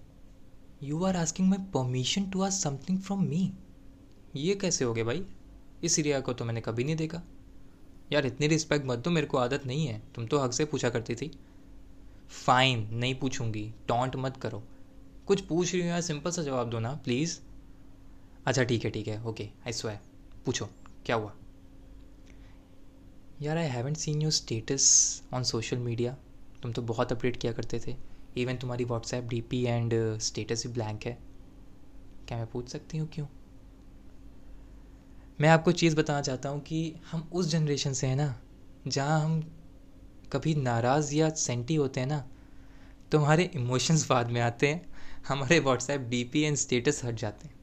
You 0.83 1.03
are 1.05 1.17
asking 1.17 1.49
my 1.49 1.59
permission 1.73 2.25
to 2.31 2.43
ask 2.43 2.63
something 2.63 2.99
from 2.99 3.25
me 3.25 3.51
ये 4.37 4.55
कैसे 4.55 4.85
हो 4.85 4.93
गए 4.95 5.03
भाई? 5.03 5.25
इस 5.85 5.99
रिया 5.99 6.21
को 6.21 6.33
तो 6.33 6.45
मैंने 6.45 6.61
कभी 6.61 6.85
नहीं 6.85 6.97
देखा। 6.97 7.23
यार, 8.13 8.27
इतनी 8.27 8.47
रिस्पेक्ट 8.47 8.87
मत 8.87 8.99
दो, 8.99 9.11
मेरे 9.11 9.27
को 9.27 9.39
आदत 9.39 9.67
नहीं 9.67 9.87
है। 9.87 10.01
तुम 10.15 10.27
तो 10.27 10.39
हक 10.39 10.53
से 10.53 10.65
पूछा 10.65 10.91
करती 10.91 11.15
थी। 11.15 11.31
फाइन 12.47 12.89
नहीं 12.93 13.15
पूछूँगी। 13.15 13.73
टॉन्ट 13.89 14.17
मत 14.17 14.37
करो। 14.37 14.63
कुछ 15.27 15.41
पूछ 15.41 15.73
रही 15.73 15.83
हो 15.83 15.89
यार 15.89 16.01
सिंपल 16.01 16.31
सा 16.31 16.43
जवाब 16.43 16.71
दो 16.71 16.79
ना 16.79 16.93
प्लीज़ 17.05 17.39
अच्छा 18.47 18.63
ठीक 18.65 18.85
है 18.85 18.91
ठीक 18.91 19.09
है 19.09 19.23
ओके 19.25 19.49
आई 19.67 19.73
स्वे 19.73 19.99
पूछो, 20.47 20.69
क्या 21.07 21.17
हुआ? 21.17 21.33
यार 23.43 23.57
I 23.57 23.67
haven't 23.67 23.97
seen 23.97 24.23
your 24.23 24.33
status 24.33 25.23
on 25.35 25.43
social 25.43 25.79
media 25.79 26.17
तुम 26.63 26.73
तो 26.73 26.83
बहुत 26.83 27.13
अपडेट 27.13 27.37
किया 27.37 27.53
करते 27.53 27.81
थे। 27.87 27.97
इवन 28.37 28.57
तुम्हारी 28.57 28.85
WhatsApp 28.85 29.25
D 29.25 29.41
P 29.41 29.63
and 29.65 29.95
status 30.21 30.67
भी 30.67 30.73
ब्लैंक 30.73 31.05
है। 31.07 31.19
क्या 32.29 32.39
मैं 32.39 32.47
पूछ 32.47 32.69
सकती 32.69 32.99
हूँ 32.99 33.09
क्यों? 33.09 33.27
मैं 35.39 35.49
आपको 35.49 35.73
चीज़ 35.73 35.97
बताना 35.97 36.21
चाहता 36.21 36.49
हूँ 36.49 36.61
कि 36.61 36.95
हम 37.11 37.29
उस 37.33 37.49
जनरेशन 37.49 37.93
से 37.93 38.07
हैं 38.07 38.17
ना, 38.17 38.35
जहाँ 38.89 39.21
हम 39.21 39.41
कभी 40.33 40.55
नाराज़ 40.55 41.15
या 41.15 41.29
सेंटी 41.31 41.75
होते 41.75 42.01
हैं 42.01 42.07
ना 42.07 42.25
तो 43.13 43.19
हमारे 43.19 43.51
इमोशंस 43.55 44.09
बाद 44.11 44.31
में 44.31 44.41
आते 44.41 44.69
हैं, 44.69 44.83
हमारे 45.29 45.59
WhatsApp 45.59 46.01
D 46.01 46.23
P 46.25 46.43
and 46.43 46.57
status 46.57 47.01
हट 47.05 47.15
जाते 47.15 47.49
हैं। 47.49 47.55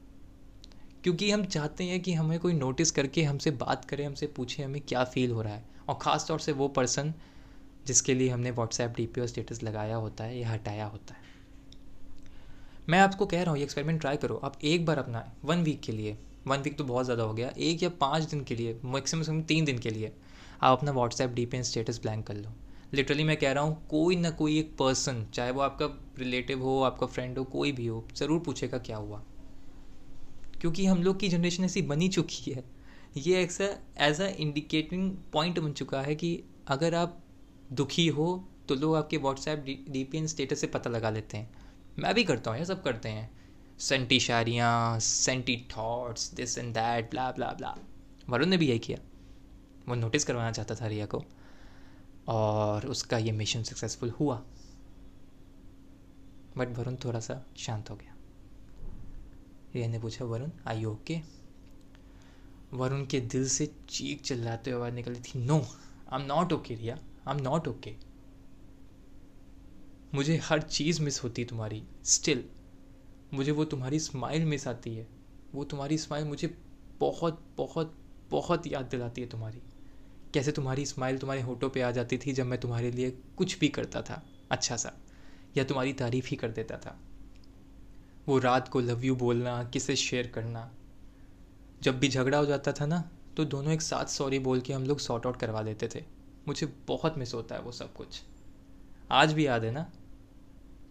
क्योंकि 1.04 1.30
हम 1.30 1.44
चाहते 1.44 1.84
हैं 1.84 2.00
कि 2.00 2.12
हमें 2.12 2.38
कोई 2.40 2.52
नोटिस 2.52 2.90
करके 2.90 3.22
हमसे 3.22 3.50
बात 3.50 3.84
करे, 3.84 4.04
हमसे 4.04 4.26
पूछे 4.26 4.62
हमें 4.62 4.80
क्या 4.80 5.04
फ़ील 5.04 5.30
हो 5.30 5.42
रहा 5.42 5.54
है। 5.54 5.64
और 5.88 5.98
ख़ास 6.02 6.26
तौर 6.28 6.40
से 6.40 6.52
वो 6.52 6.68
पर्सन 6.68 7.12
जिसके 7.88 8.14
लिए 8.14 8.28
हमने 8.28 8.50
व्हाट्सएप 8.50 8.94
डी 8.96 9.06
पी 9.06 9.26
स्टेटस 9.26 9.62
लगाया 9.62 9.96
होता 9.96 10.24
है, 10.24 10.38
या 10.38 10.48
हटाया 10.50 10.86
होता 10.86 11.14
है। 11.14 11.26
मैं 12.88 12.98
आपको 12.98 13.26
कह 13.26 13.42
रहा 13.42 13.50
हूँ, 13.50 13.58
ये 13.58 13.64
एक्सपेरिमेंट 13.64 14.00
ट्राई 14.00 14.16
करो। 14.16 14.36
आप 14.44 14.58
एक 14.64 14.84
बार 14.86 14.98
अपना 14.98 15.24
वन 15.44 15.62
वीक 15.62 15.80
के 15.80 15.92
लिए 15.92 16.16
वन 16.46 16.58
वीक 16.58 16.78
तो 16.78 16.84
बहुत 16.84 17.04
ज़्यादा 17.04 17.22
हो 17.22 17.32
गया, 17.34 17.48
एक 17.48 17.82
या 17.82 17.88
पाँच 18.00 18.22
दिन 18.22 18.42
के 18.44 18.54
लिए 18.54 18.78
मैक्सिमम 18.86 19.42
तीन 19.42 19.64
दिन 19.64 19.78
के 19.78 19.90
लिए, 19.90 20.12
आप 20.62 20.78
अपना 20.78 20.92
WhatsApp 20.92 21.30
D 21.30 21.46
P 21.46 21.62
status 21.62 22.00
blank 22.02 22.26
कर 22.26 22.34
लो। 22.34 22.52
लिटरली 22.92 23.24
मैं 23.24 23.36
कह 23.36 23.52
रहा 23.52 23.64
हूँ, 23.64 23.76
कोई 23.88 24.16
ना 24.16 24.30
कोई 24.30 24.58
एक 24.58 24.74
पर्सन 24.78 25.24
चाहे 25.34 25.50
वो 25.50 25.60
आपका 25.60 25.86
रिलेटिव 26.18 26.62
हो, 26.62 26.80
आपका 26.82 27.06
फ्रेंड 27.06 27.38
हो, 27.38 27.44
कोई 27.44 27.72
भी 27.72 27.86
हो, 27.86 28.06
ज़रूर 28.16 28.40
पूछेगा 28.40 28.78
क्या 28.78 28.96
हुआ। 28.96 29.22
क्योंकि 30.60 30.86
हम 30.86 31.02
लोग 31.02 31.18
की 31.20 31.28
जनरेशन 31.28 31.64
ऐसी 31.64 31.82
बनी 31.82 32.08
चुकी 32.08 32.50
है। 32.50 32.64
ये 33.16 33.42
ऐसा 33.42 33.64
एज 33.98 34.20
अ 34.20 34.26
इंडिकेटिंग 34.28 35.10
पॉइंट 35.32 35.58
बन 35.58 35.72
चुका 35.72 36.00
है 36.02 36.14
कि 36.14 36.30
अगर 36.68 36.94
आप 36.94 37.20
दुखी 37.72 38.06
हो 38.08 38.26
तो 38.68 38.74
लोग 38.74 38.94
आपके 38.96 39.16
WhatsApp 39.16 39.64
D 39.90 40.04
P 40.04 40.18
and 40.18 40.26
status 40.26 40.60
से 40.60 40.66
पता 40.66 40.90
लगा 40.90 41.10
लेते 41.10 41.36
हैं। 41.36 41.50
मैं 41.98 42.14
भी 42.14 42.24
करता 42.24 42.50
हूँ 42.50 42.58
ये 42.58 42.64
सब 42.64 42.82
करते 42.82 43.08
हैं। 43.08 43.30
Senti 43.78 44.20
शायरियाँ 44.20 44.98
senti 45.00 45.56
thoughts 45.76 46.32
this 46.34 46.58
and 46.58 46.72
that 46.74 47.10
blah 47.10 47.30
blah 47.32 47.52
blah 47.52 47.74
Varun 48.28 48.46
ने 48.46 48.56
भी 48.56 48.68
यही 48.68 48.78
किया। 48.78 48.98
वो 49.88 49.94
नोटिस 49.94 50.24
करवाना 50.24 50.52
चाहता 50.52 50.74
था 50.74 50.86
रिया 50.86 51.06
को। 51.06 51.24
और 52.28 52.86
उसका 52.86 53.18
ये 53.18 53.32
मिशन 53.32 53.62
सक्सेसफुल 53.62 54.10
हुआ। 54.10 54.36
बट 56.56 56.76
वरुण 56.78 56.96
थोड़ा 56.96 57.20
सा 57.20 57.42
शांत 57.56 57.90
हो 57.90 57.96
गया। 57.96 58.14
रिया 59.74 59.88
ने 59.88 59.98
पूछा, 59.98 60.24
वरुण 60.24 60.50
आई 60.66 60.84
ओके 60.84 61.20
वरुण 62.72 63.04
के 63.06 63.20
दिल 63.20 63.48
से 63.48 63.66
चीख 63.88 64.22
चिल्लाते 64.22 64.70
हुए 64.70 64.80
आवाज़ 64.80 64.94
निकली 64.94 65.20
थी 65.20 65.38
no 65.38 65.58
I 66.12 66.20
am 66.20 66.26
not 66.26 66.52
okay 66.52 66.74
Riya. 66.74 66.98
I 67.28 67.36
am 67.36 67.42
not 67.42 67.68
okay 67.68 67.94
मुझे 70.12 70.36
हर 70.44 70.62
चीज़ 70.62 71.02
मिस 71.02 71.22
होती 71.24 71.44
तुम्हारी। 71.44 71.82
स्टिल 72.06 72.44
मुझे 73.32 73.52
वो 73.52 73.64
तुम्हारी 73.64 73.98
स्माइल 74.00 74.44
मिस 74.44 74.66
आती 74.68 74.94
है। 74.94 75.06
वो 75.54 75.64
तुम्हारी 75.64 75.98
स्माइल 75.98 76.24
मुझे 76.24 76.54
बहुत 77.00 77.42
बहुत 77.56 77.94
बहुत 78.30 78.66
याद 78.66 78.84
दिलाती 78.84 79.20
है 79.20 79.28
तुम्हारी। 79.28 79.60
कैसे 80.34 80.52
तुम्हारी 80.52 80.86
स्माइल 80.86 81.18
तुम्हारे 81.18 81.42
होठों 81.42 81.68
पे 81.70 81.80
आ 81.80 81.90
जाती 81.90 82.18
थी 82.18 82.32
जब 82.32 82.46
मैं 82.46 82.60
तुम्हारे 82.60 82.90
लिए 82.90 83.10
कुछ 83.36 83.58
भी 83.58 83.68
करता 83.68 84.02
था 84.02 84.22
अच्छा 84.50 84.76
सा, 84.76 84.92
या 85.56 85.64
तुम्हारी 85.64 85.92
तारीफ़ 85.92 86.28
ही 86.28 86.36
कर 86.36 86.50
देता 86.50 86.76
था। 86.76 86.98
वो 88.26 88.38
रात 88.38 88.68
को 88.68 88.80
लव 88.80 89.04
यू 89.04 89.16
बोलना, 89.16 89.62
किसे 89.64 89.96
शेयर 89.96 90.26
करना। 90.26 90.70
जब 91.82 91.98
भी 91.98 92.08
झगड़ा 92.08 92.38
हो 92.38 92.46
जाता 92.46 92.72
था 92.72 92.86
ना 92.86 93.02
तो 93.36 93.44
दोनों 93.44 93.72
एक 93.72 93.82
साथ 93.82 94.06
सॉरी 94.06 94.38
बोल 94.38 94.60
के 94.60 94.72
हम 94.72 94.84
लोग 94.84 94.98
सॉर्ट 94.98 95.26
आउट 95.26 95.36
करवा 95.36 95.60
लेते 95.60 95.88
थे। 95.94 96.04
मुझे 96.46 96.66
बहुत 96.88 97.18
मिस 97.18 97.34
होता 97.34 97.54
है 97.54 97.60
वो 97.60 97.72
सब 97.72 97.92
कुछ। 97.94 98.22
आज 99.10 99.32
भी 99.32 99.46
याद 99.46 99.64
है 99.64 99.70
ना? 99.70 99.90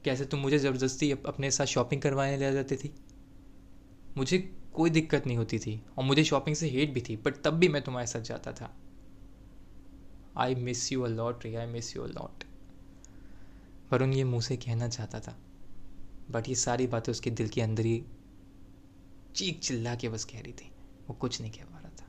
कैसे 0.04 0.26
तुम 0.26 0.40
मुझे 0.40 0.60
ज़बरदस्ती 0.60 1.12
अपने 1.12 1.52
साथ 1.52 1.66
शॉपिंग 1.66 2.02
करवाने 2.02 2.38
ले 2.38 2.52
जाती 2.54 2.76
थी? 2.76 2.94
मुझे 4.18 4.38
कोई 4.74 4.90
दिक्कत 4.90 5.28
नहीं 5.28 5.38
होती 5.38 5.60
थी 5.60 5.82
और 5.98 6.04
मुझे 6.04 6.24
शॉपिंग 6.24 6.56
से 6.56 6.70
हेट 6.70 6.94
भी 6.94 7.02
थी 7.02 7.16
बट 7.18 7.42
तब 7.44 7.54
भी 7.54 7.68
मैं 7.68 7.82
तुम्हारे 7.82 8.08
साथ 8.08 8.22
जाता 8.22 8.52
था। 8.52 8.74
I 10.38 10.56
miss 10.56 10.92
you 10.92 11.02
a 11.02 11.08
lot 11.08 11.46
Riya 11.46 11.60
I 11.62 11.68
miss 11.68 11.96
you 11.96 12.04
a 12.04 12.08
lot 12.08 12.44
Varun 13.92 14.14
ये 14.14 14.24
मुँह 14.24 14.42
से 14.42 14.58
कहना 14.58 14.88
चाहता 14.88 15.20
था 15.20 15.38
बट 16.32 16.50
ये 16.50 16.56
सारी 16.56 16.88
बातें 16.88 17.12
उसके 17.12 17.32
दिल 17.32 17.48
के 17.48 17.62
अंदर 17.62 17.86
ही 17.86 18.04
चीख 19.36 19.60
चिल्ला 19.60 19.96
के 19.96 20.10
बस 20.10 20.26
कह 20.26 20.42
रही 20.42 20.54
थी। 20.54 20.72
वो 21.10 21.14
कुछ 21.14 21.42
नहीं 21.42 21.52
कह 21.52 21.64
पा 21.64 21.80
रहा 21.80 21.90
था। 21.90 22.06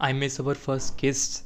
आई 0.00 0.12
मिस 0.12 0.40
अवर 0.40 0.54
फ़र्स्ट 0.54 0.98
किस 0.98 1.45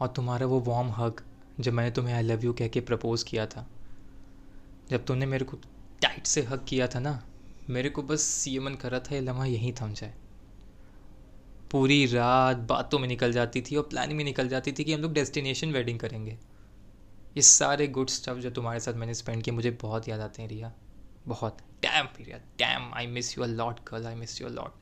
और 0.00 0.08
तुम्हारा 0.08 0.46
वो 0.46 0.60
वार्म 0.60 0.88
हक 0.88 1.20
जब 1.60 1.72
मैंने 1.72 1.90
तुम्हें 1.90 2.14
आई 2.14 2.22
लव 2.22 2.44
यू 2.44 2.52
कह 2.52 2.68
के 2.68 2.80
प्रपोज 2.80 3.22
किया 3.22 3.46
था। 3.46 3.66
जब 4.90 5.04
तुमने 5.04 5.26
मेरे 5.26 5.44
को 5.44 5.56
टाइट 6.02 6.26
से 6.26 6.42
हक 6.42 6.64
किया 6.68 6.86
था 6.86 6.98
ना, 6.98 7.22
मेरे 7.70 7.90
को 7.90 8.02
बस 8.02 8.44
ये 8.48 8.60
मन 8.60 8.74
कर 8.74 8.90
रहा 8.90 9.00
था, 9.00 9.14
ये 9.14 9.20
लम्हा 9.20 9.44
यहीं 9.44 9.72
थम 9.72 9.92
जाए। 9.92 10.14
पूरी 11.70 12.06
रात 12.06 12.56
बातों 12.56 12.98
में 12.98 13.08
निकल 13.08 13.32
जाती 13.32 13.60
थी 13.60 13.76
और 13.76 13.82
प्लानिंग 13.82 14.16
में 14.16 14.24
निकल 14.24 14.48
जाती 14.48 14.72
थी 14.72 14.84
कि 14.84 14.92
हम 14.92 15.00
लोग 15.00 15.12
डेस्टिनेशन 15.12 15.72
वेडिंग 15.72 15.98
करेंगे। 15.98 16.38
ये 17.36 17.42
सारे 17.42 17.86
गुड 17.86 18.08
स्टफ़ 18.08 18.38
जो 18.38 18.50
तुम्हारे 18.50 18.80
साथ 18.80 18.94
मैंने 18.94 19.14
स्पेंड 19.14 19.42
किए, 19.42 19.54
मुझे 19.54 19.70
बहुत 19.70 20.08
याद 20.08 20.20
आते 20.20 20.42
हैं, 20.42 20.48
रिया। 20.48 20.72
बहुत। 21.28 21.58
Damn 21.82 22.08
Riya 22.20 22.38
damn 22.38 22.94
I 22.94 23.06
miss 23.06 23.38
you 23.38 23.44
a 23.44 23.46
lot 23.46 23.80
girl 23.80 24.06
I 24.06 24.14
miss 24.14 24.40
you 24.40 24.46
a 24.48 24.50
lot 24.50 24.72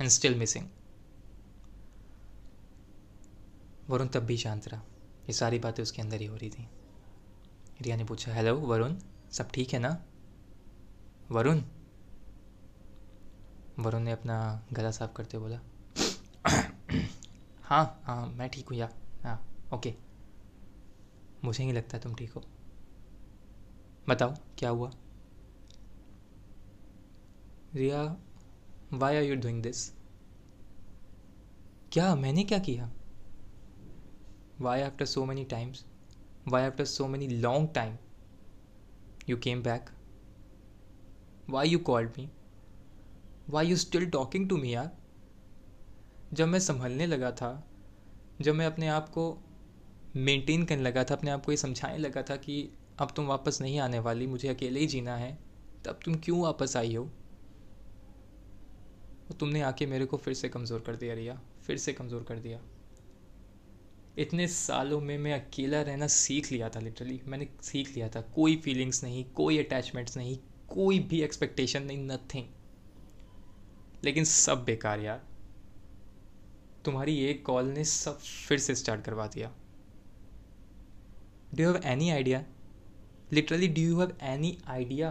and 0.00 0.10
still 0.10 0.34
missing 0.34 0.66
Varun 3.88 4.08
तब 4.08 4.22
भी 4.22 4.36
शांत 4.36 4.68
रहा। 4.68 4.82
ये 5.26 5.32
सारी 5.32 5.58
बातें 5.58 5.82
उसके 5.82 6.02
अंदर 6.02 6.20
ही 6.20 6.26
हो 6.26 6.36
रही 6.36 6.50
थी। 6.50 6.68
रिया 7.82 7.96
ने 7.96 8.04
पूछा, 8.04 8.34
हेलो, 8.34 8.56
वरुण, 8.56 8.96
सब 9.32 9.50
ठीक 9.50 9.72
है 9.72 9.78
ना? 9.78 9.96
वरुण? 11.30 11.62
वरुण 13.78 14.00
ने 14.00 14.12
अपना 14.12 14.36
गला 14.72 14.90
साफ़ 14.90 15.12
करते 15.12 15.38
बोला 15.38 15.60
हाँ 17.64 17.84
हाँ 18.04 18.26
मैं 18.26 18.48
ठीक 18.48 18.68
हूँ 18.68 18.76
यार 18.78 18.94
हाँ 19.24 19.40
ओके। 19.74 19.94
मुझे 21.44 21.64
नहीं 21.64 21.74
लगता 21.74 21.98
तुम 21.98 22.14
ठीक 22.14 22.32
हो। 22.32 22.42
बताओ, 24.08 24.34
क्या 24.58 24.70
हुआ? 24.70 24.90
Riya 27.74 28.02
why 28.92 29.16
are 29.16 29.22
you 29.22 29.36
doing 29.36 29.62
this 29.62 29.88
क्या, 31.92 32.14
मैंने 32.14 32.44
क्या 32.44 32.58
किया? 32.58 32.90
Why 34.64 34.80
after 34.80 35.04
so 35.04 35.24
many 35.24 35.44
times 35.44 35.84
why 36.48 36.62
after 36.62 36.84
so 36.84 37.06
many 37.08 37.28
long 37.28 37.68
time 37.74 37.96
you 39.28 39.36
came 39.36 39.62
back 39.62 39.90
why 41.50 41.68
you 41.68 41.78
called 41.78 42.10
me 42.18 42.28
why 43.50 43.66
you 43.66 43.76
still 43.76 44.10
talking 44.10 44.48
to 44.48 44.56
me 44.56 44.74
यार? 44.74 44.90
जब 46.32 46.48
मैं 46.48 46.58
संभलने 46.58 47.06
लगा 47.06 47.30
था, 47.30 47.68
जब 48.40 48.54
मैं 48.54 48.66
अपने 48.66 48.88
आप 48.88 49.08
को 49.08 49.38
मेंटेन 50.16 50.64
करने 50.64 50.82
लगा 50.82 51.04
था, 51.04 51.14
अपने 51.14 51.30
आप 51.30 51.44
को 51.44 51.52
ये 51.52 51.56
समझाने 51.56 51.98
लगा 51.98 52.22
था 52.22 52.36
कि 52.36 52.72
अब 52.98 53.12
तुम 53.16 53.26
वापस 53.26 53.60
नहीं 53.60 53.78
आने 53.78 53.98
वाली, 53.98 54.26
मुझे 54.26 54.48
अकेले 54.48 54.80
ही 54.80 54.86
जीना 54.86 55.16
है, 55.16 55.38
तब 55.84 56.00
तुम 56.04 56.14
क्यों 56.14 56.40
वापस 56.40 56.76
आई 56.76 56.94
हो? 56.94 57.10
तुमने 59.40 59.60
आके 59.60 59.86
मेरे 59.86 60.06
को 60.06 60.16
फिर 60.16 60.34
से 60.34 60.48
कमज़ोर 60.48 60.80
कर 60.80 60.96
दिया 60.96 61.14
रिया, 61.14 61.40
फिर 61.66 61.78
से 61.78 61.92
कमज़ोर 61.92 62.22
कर 62.22 62.38
दिया। 62.38 62.60
इतने 64.18 64.46
सालों 64.48 65.00
में 65.00 65.16
मैं 65.18 65.32
अकेला 65.32 65.80
रहना 65.82 66.06
सीख 66.06 66.50
लिया 66.52 66.68
था 66.68 66.80
लिटरली 66.80 67.20
मैंने 67.26 67.48
सीख 67.62 67.88
लिया 67.96 68.08
था। 68.08 68.20
कोई 68.34 68.56
फीलिंग्स 68.56 69.02
नहीं, 69.04 69.24
कोई 69.24 69.58
अटैचमेंट्स 69.58 70.16
नहीं, 70.16 70.38
कोई 70.68 70.98
भी 70.98 71.22
एक्सपेक्टेशन 71.22 71.82
नहीं 71.82 72.06
नथिंग 72.06 72.44
लेकिन 74.04 74.24
सब 74.24 74.64
बेकार 74.64 75.00
यार। 75.00 75.24
तुम्हारी 76.84 77.18
एक 77.24 77.44
कॉल 77.46 77.66
ने 77.66 77.84
सब 77.84 78.18
फिर 78.18 78.58
से 78.58 78.74
स्टार्ट 78.74 79.04
करवा 79.04 79.26
दिया। 79.26 79.52
Do 81.54 81.64
have 81.64 81.80
any 81.84 82.10
idea 82.10 82.44
literally 83.32 83.68
do 83.68 83.82
you 83.82 84.00
have 84.00 84.16
any 84.22 84.58
idea 84.66 85.10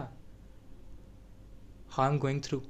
how 1.90 2.12
am 2.12 2.18
going 2.18 2.42
through 2.42 2.62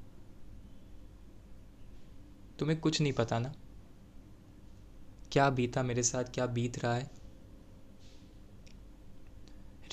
तुम्हें 2.59 2.79
कुछ 2.81 3.01
नहीं 3.01 3.13
पता 3.13 3.39
ना? 3.39 3.55
क्या 5.35 5.51
बीता 5.51 5.83
मेरे 5.83 6.03
साथ, 6.03 6.25
क्या 6.25 6.47
बीत 6.47 6.79
रहा 6.79 6.95
है? 6.95 7.11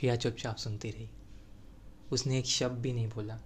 रिया 0.04 0.16
चुपचाप 0.16 0.56
सुनती 0.56 0.92
रही। 0.92 1.10
उसने 2.12 2.40
एक 2.40 2.46
शब्द 2.46 2.80
भी 2.80 2.94
नहीं 2.94 3.08
बोला। 3.08 3.40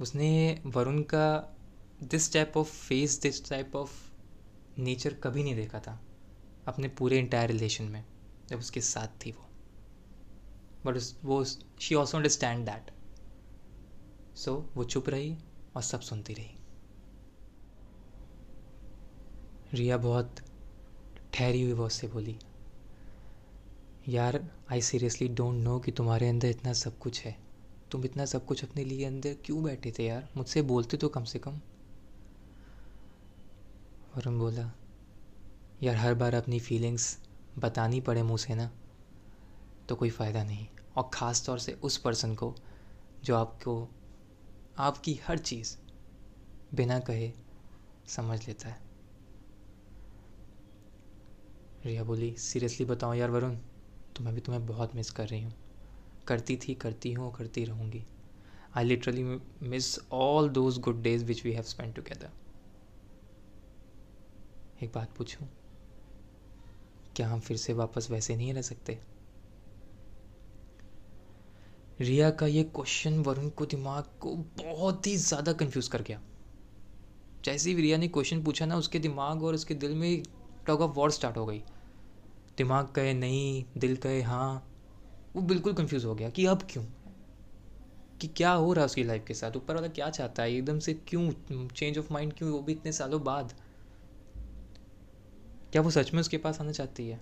उसने 0.00 0.62
वरुण 0.66 1.02
का 1.02 1.56
this 2.02 2.32
type 2.32 2.52
of 2.56 2.68
face 2.68 3.20
this 3.20 3.48
type 3.48 3.76
of 3.76 4.12
nature 4.78 5.14
कभी 5.14 5.42
नहीं 5.42 5.54
देखा 5.54 5.80
था, 5.80 6.00
अपने 6.66 6.88
पूरे 6.88 7.18
इंटायर 7.18 7.50
रिलेशन 7.50 7.84
में, 7.84 8.04
जब 8.48 8.58
उसके 8.58 8.80
साथ 8.80 9.26
थी 9.26 9.32
वो। 9.32 9.50
बट 10.86 10.98
वो 11.24 11.44
she 11.44 11.94
also 11.94 12.16
understand 12.16 12.66
that 12.66 12.90
so 14.36 14.72
वो 14.76 14.84
चुप 14.84 15.08
रही 15.08 15.36
और 15.76 15.82
सब 15.82 16.00
सुनती 16.00 16.34
रही। 16.34 16.59
रिया 19.72 19.96
बहुत 19.98 20.36
ठहरी 21.32 21.62
हुई 21.62 21.72
वो 21.72 21.88
से 21.88 22.08
बोली, 22.08 22.38
यार 24.06 24.40
आई 24.72 24.80
सीरियसली 24.82 25.28
डोंट 25.30 25.62
नो 25.64 25.78
कि 25.80 25.92
तुम्हारे 25.92 26.28
अंदर 26.28 26.48
इतना 26.48 26.72
सब 26.72 26.98
कुछ 26.98 27.24
है। 27.24 27.36
तुम 27.90 28.04
इतना 28.04 28.24
सब 28.24 28.44
कुछ 28.46 28.64
अपने 28.64 28.84
लिए 28.84 29.04
अंदर 29.04 29.36
क्यों 29.44 29.62
बैठे 29.64 29.92
थे 29.98 30.06
यार? 30.06 30.28
मुझसे 30.36 30.62
बोलते 30.62 30.96
तो 30.96 31.08
कम 31.08 31.24
से 31.24 31.38
कम। 31.38 31.60
वरुण 34.12 34.38
बोला, 34.38 34.70
यार, 35.80 35.96
हर 35.96 36.14
बार 36.14 36.34
अपनी 36.34 36.60
फीलिंग्स 36.60 37.18
बतानी 37.58 38.00
पड़े 38.00 38.22
मुँह 38.22 38.38
से 38.38 38.54
ना 38.54 38.70
तो 39.88 39.96
कोई 39.96 40.10
फ़ायदा 40.10 40.44
नहीं। 40.44 40.66
और 40.96 41.10
ख़ास 41.14 41.44
तौर 41.46 41.58
से 41.58 41.72
उस 41.82 41.96
पर्सन 41.98 42.34
को, 42.34 42.54
जो 43.22 43.36
आपको, 43.36 43.88
आपकी 44.76 45.18
हर 45.24 45.38
चीज़ 45.38 45.76
बिना 46.72 46.98
कहे 47.00 47.32
समझ 48.08 48.46
लेता 48.48 48.68
है। 48.68 48.89
रिया 51.80 52.02
बोली 52.04 52.34
सीरियसली 52.38 52.86
बताओ 52.86 53.14
यार 53.14 53.30
वरुण 53.30 53.54
तो 54.16 54.24
मैं 54.24 54.34
भी 54.34 54.40
तुम्हें 54.40 54.66
बहुत 54.66 54.94
मिस 54.94 55.10
कर 55.10 55.28
रही 55.28 55.42
हूँ। 55.42 55.52
करती 56.26 56.56
थी, 56.58 56.74
करती 56.74 57.12
हूँ, 57.12 57.32
करती 57.32 57.64
रहूँगी। 57.64 58.04
I 58.74 58.84
literally 58.84 59.22
miss 59.62 59.98
all 60.12 60.48
those 60.50 60.78
good 60.78 61.02
days 61.02 61.24
which 61.24 61.44
we 61.44 61.52
have 61.52 61.62
spend 61.64 61.94
together 61.94 62.30
एक 64.78 64.92
बात 64.94 65.14
पूछूँ, 65.16 65.48
क्या 67.16 67.28
हम 67.28 67.40
फिर 67.40 67.56
से 67.56 67.72
वापस 67.72 68.10
वैसे 68.10 68.36
नहीं 68.36 68.52
रह 68.54 68.62
सकते? 68.62 68.98
रिया 71.98 72.30
का 72.30 72.46
ये 72.46 72.62
क्वेश्चन 72.66 73.18
वरुण 73.22 73.48
को 73.50 73.66
दिमाग 73.66 74.04
को 74.20 74.34
बहुत 74.58 75.06
ही 75.06 75.16
ज़्यादा 75.18 75.52
कंफ्यूज 75.54 75.88
कर 75.88 76.02
गया। 76.02 76.20
जैसे 77.44 77.70
ही 77.70 77.76
रिया 77.76 77.96
ने 77.96 78.08
क्वेश्चन 78.08 78.42
पूछा 78.44 78.66
ना, 78.66 78.76
उसके 78.76 78.98
दिमाग 78.98 79.42
और 79.42 79.54
उसके 79.54 79.74
दिल 79.76 79.94
में 79.94 80.22
टॉक 80.66 80.80
ऑफ़ 80.80 80.90
वॉर 80.90 81.10
स्टार्ट 81.10 81.36
हो 81.36 81.46
गई। 81.46 81.62
दिमाग 82.56 82.88
कहे 82.88 83.14
नहीं, 83.14 83.64
दिल 83.78 83.96
कहे 83.96 84.22
हाँ 84.22 84.66
वो 85.36 85.42
बिल्कुल 85.42 85.72
कंफ्यूज 85.72 86.04
हो 86.04 86.14
गया 86.14 86.30
कि 86.30 86.46
अब 86.46 86.62
क्यों? 86.70 86.84
कि 88.20 88.28
क्या 88.28 88.52
हो 88.52 88.72
रहा 88.72 88.82
है 88.82 88.86
उसकी 88.86 89.04
लाइफ 89.04 89.24
के 89.28 89.34
साथ? 89.34 89.56
ऊपर 89.56 89.74
वाला 89.74 89.88
क्या 89.88 90.10
चाहता 90.10 90.42
है? 90.42 90.52
एकदम 90.52 90.78
से 90.78 90.94
क्यों? 90.94 91.30
चेंज 91.68 91.98
ऑफ़ 91.98 92.12
माइंड 92.12 92.32
क्यों? 92.32 92.50
वो 92.50 92.62
भी 92.62 92.72
इतने 92.72 92.92
सालों 92.92 93.24
बाद। 93.24 93.54
क्या 95.72 95.82
वो 95.82 95.90
सच 95.90 96.12
में 96.14 96.20
उसके 96.20 96.38
पास 96.38 96.60
आना 96.60 96.72
चाहती 96.72 97.08
है? 97.08 97.20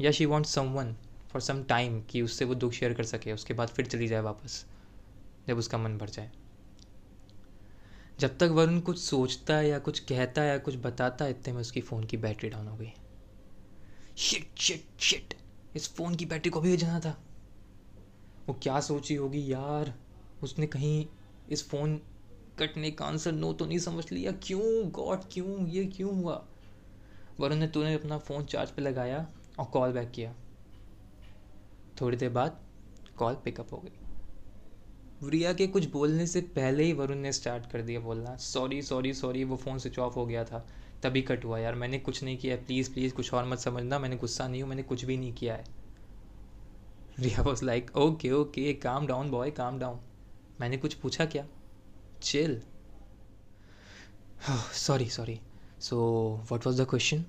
या 0.00 0.10
she 0.10 0.26
want 0.26 0.46
someone 0.64 0.96
for 1.28 1.42
some 1.42 1.62
time 1.62 2.02
कि 2.02 2.22
उससे 2.22 2.44
वो 2.44 2.54
दुख 2.54 2.72
शेयर 2.72 2.94
कर 2.94 3.02
सके, 3.02 3.32
उसके 3.32 3.54
बाद 3.54 3.68
फिर 3.68 3.86
चली 3.86 4.08
जाए 4.08 4.20
वापस, 4.20 4.66
जब 5.48 5.58
उसका 5.58 5.78
मन 5.78 5.98
भर 5.98 6.10
जाए। 6.10 6.30
जब 8.20 8.38
तक 8.38 8.42
वरुण 8.42 8.80
कुछ 8.80 8.98
सोचता 8.98 9.56
है 9.56 9.68
या 9.68 9.78
कुछ 9.78 9.98
कहता 10.00 10.42
है 10.42 10.48
या 10.48 10.58
कुछ 10.58 10.76
बताता 10.76 11.24
है, 11.24 11.30
इतने 11.30 11.52
में 11.52 11.60
उसकी 11.60 11.80
फ़ोन 11.80 12.04
की 12.04 12.16
बैटरी 12.16 12.50
डाउन 12.50 12.68
हो 12.68 12.76
गई। 12.76 12.92
शिट 14.16 14.58
शिट 14.58 14.84
शिट 15.00 15.34
इस 15.76 15.94
फ़ोन 15.94 16.14
की 16.14 16.26
बैटरी 16.26 16.50
को 16.50 16.60
भी 16.60 16.76
जाना 16.76 17.00
था। 17.00 17.22
वो 18.48 18.54
क्या 18.62 18.80
सोची 18.80 19.14
होगी 19.14 19.52
यार? 19.52 19.94
उसने 20.42 20.66
कहीं 20.66 21.06
इस 21.48 21.68
फ़ोन 21.68 22.00
कटने 22.58 22.90
का 22.90 23.04
आंसर 23.04 23.32
नो 23.32 23.52
तो 23.52 23.66
नहीं 23.66 23.78
समझ 23.78 24.12
लिया? 24.12 24.32
क्यों? 24.32 24.90
गॉड 24.90 25.20
क्यों? 25.32 25.66
ये 25.66 25.84
क्यों 25.84 26.14
हुआ? 26.14 26.46
वरुण 27.40 27.56
ने 27.56 27.68
तूने 27.68 27.94
अपना 27.94 28.18
फ़ोन 28.18 28.44
चार्ज 28.44 28.70
पे 28.70 28.82
लगाया 28.82 29.26
और 29.58 29.64
कॉल 29.64 29.92
बैक 29.92 30.10
किया। 30.10 30.34
थोड़ी 32.00 32.16
देर 32.16 32.30
बाद 32.30 32.60
कॉल 33.16 33.34
पिकअप 33.34 33.72
हो 33.72 33.78
गई। 33.78 34.05
रिया 35.24 35.52
के 35.52 35.66
कुछ 35.66 35.84
बोलने 35.90 36.26
से 36.26 36.40
पहले 36.56 36.84
ही 36.84 36.92
वरुण 36.92 37.16
ने 37.16 37.32
स्टार्ट 37.32 37.70
कर 37.70 37.82
दिया 37.82 38.00
बोलना। 38.00 38.36
सॉरी 38.36 38.80
सॉरी 38.82 39.12
सॉरी 39.14 39.44
वो 39.44 39.56
फ़ोन 39.56 39.78
स्विच 39.78 39.98
ऑफ़ 39.98 40.14
हो 40.14 40.26
गया 40.26 40.44
था। 40.44 40.66
तभी 41.02 41.22
कट 41.22 41.44
हुआ 41.44 41.58
यार, 41.58 41.74
मैंने 41.74 41.98
कुछ 41.98 42.22
नहीं 42.22 42.36
किया। 42.36 42.56
प्लीज़ 42.56 42.92
प्लीज़ 42.94 43.14
कुछ 43.14 43.32
और 43.34 43.44
मत 43.44 43.58
समझना, 43.58 43.98
मैंने 43.98 44.16
गुस्सा 44.16 44.48
नहीं 44.48 44.62
हूँ, 44.62 44.68
मैंने 44.68 44.82
कुछ 44.82 45.04
भी 45.04 45.16
नहीं 45.16 45.32
किया 45.34 45.54
है। 45.54 45.64
Riya 47.18 47.42
was 47.42 47.64
like 47.64 47.96
okay 47.96 48.30
okay 48.32 48.72
calm 48.74 49.06
down 49.06 49.30
boy 49.30 49.50
calm 49.50 49.78
down 49.78 50.00
मैंने 50.60 50.76
कुछ 50.76 50.94
पूछा 50.94 51.24
क्या? 51.26 51.46
Chill 52.22 52.60
sorry 54.76 55.08
sorry 55.10 55.40
so 55.80 55.98
what 56.50 56.66
was 56.66 56.82
the 56.82 56.86
question 56.90 57.24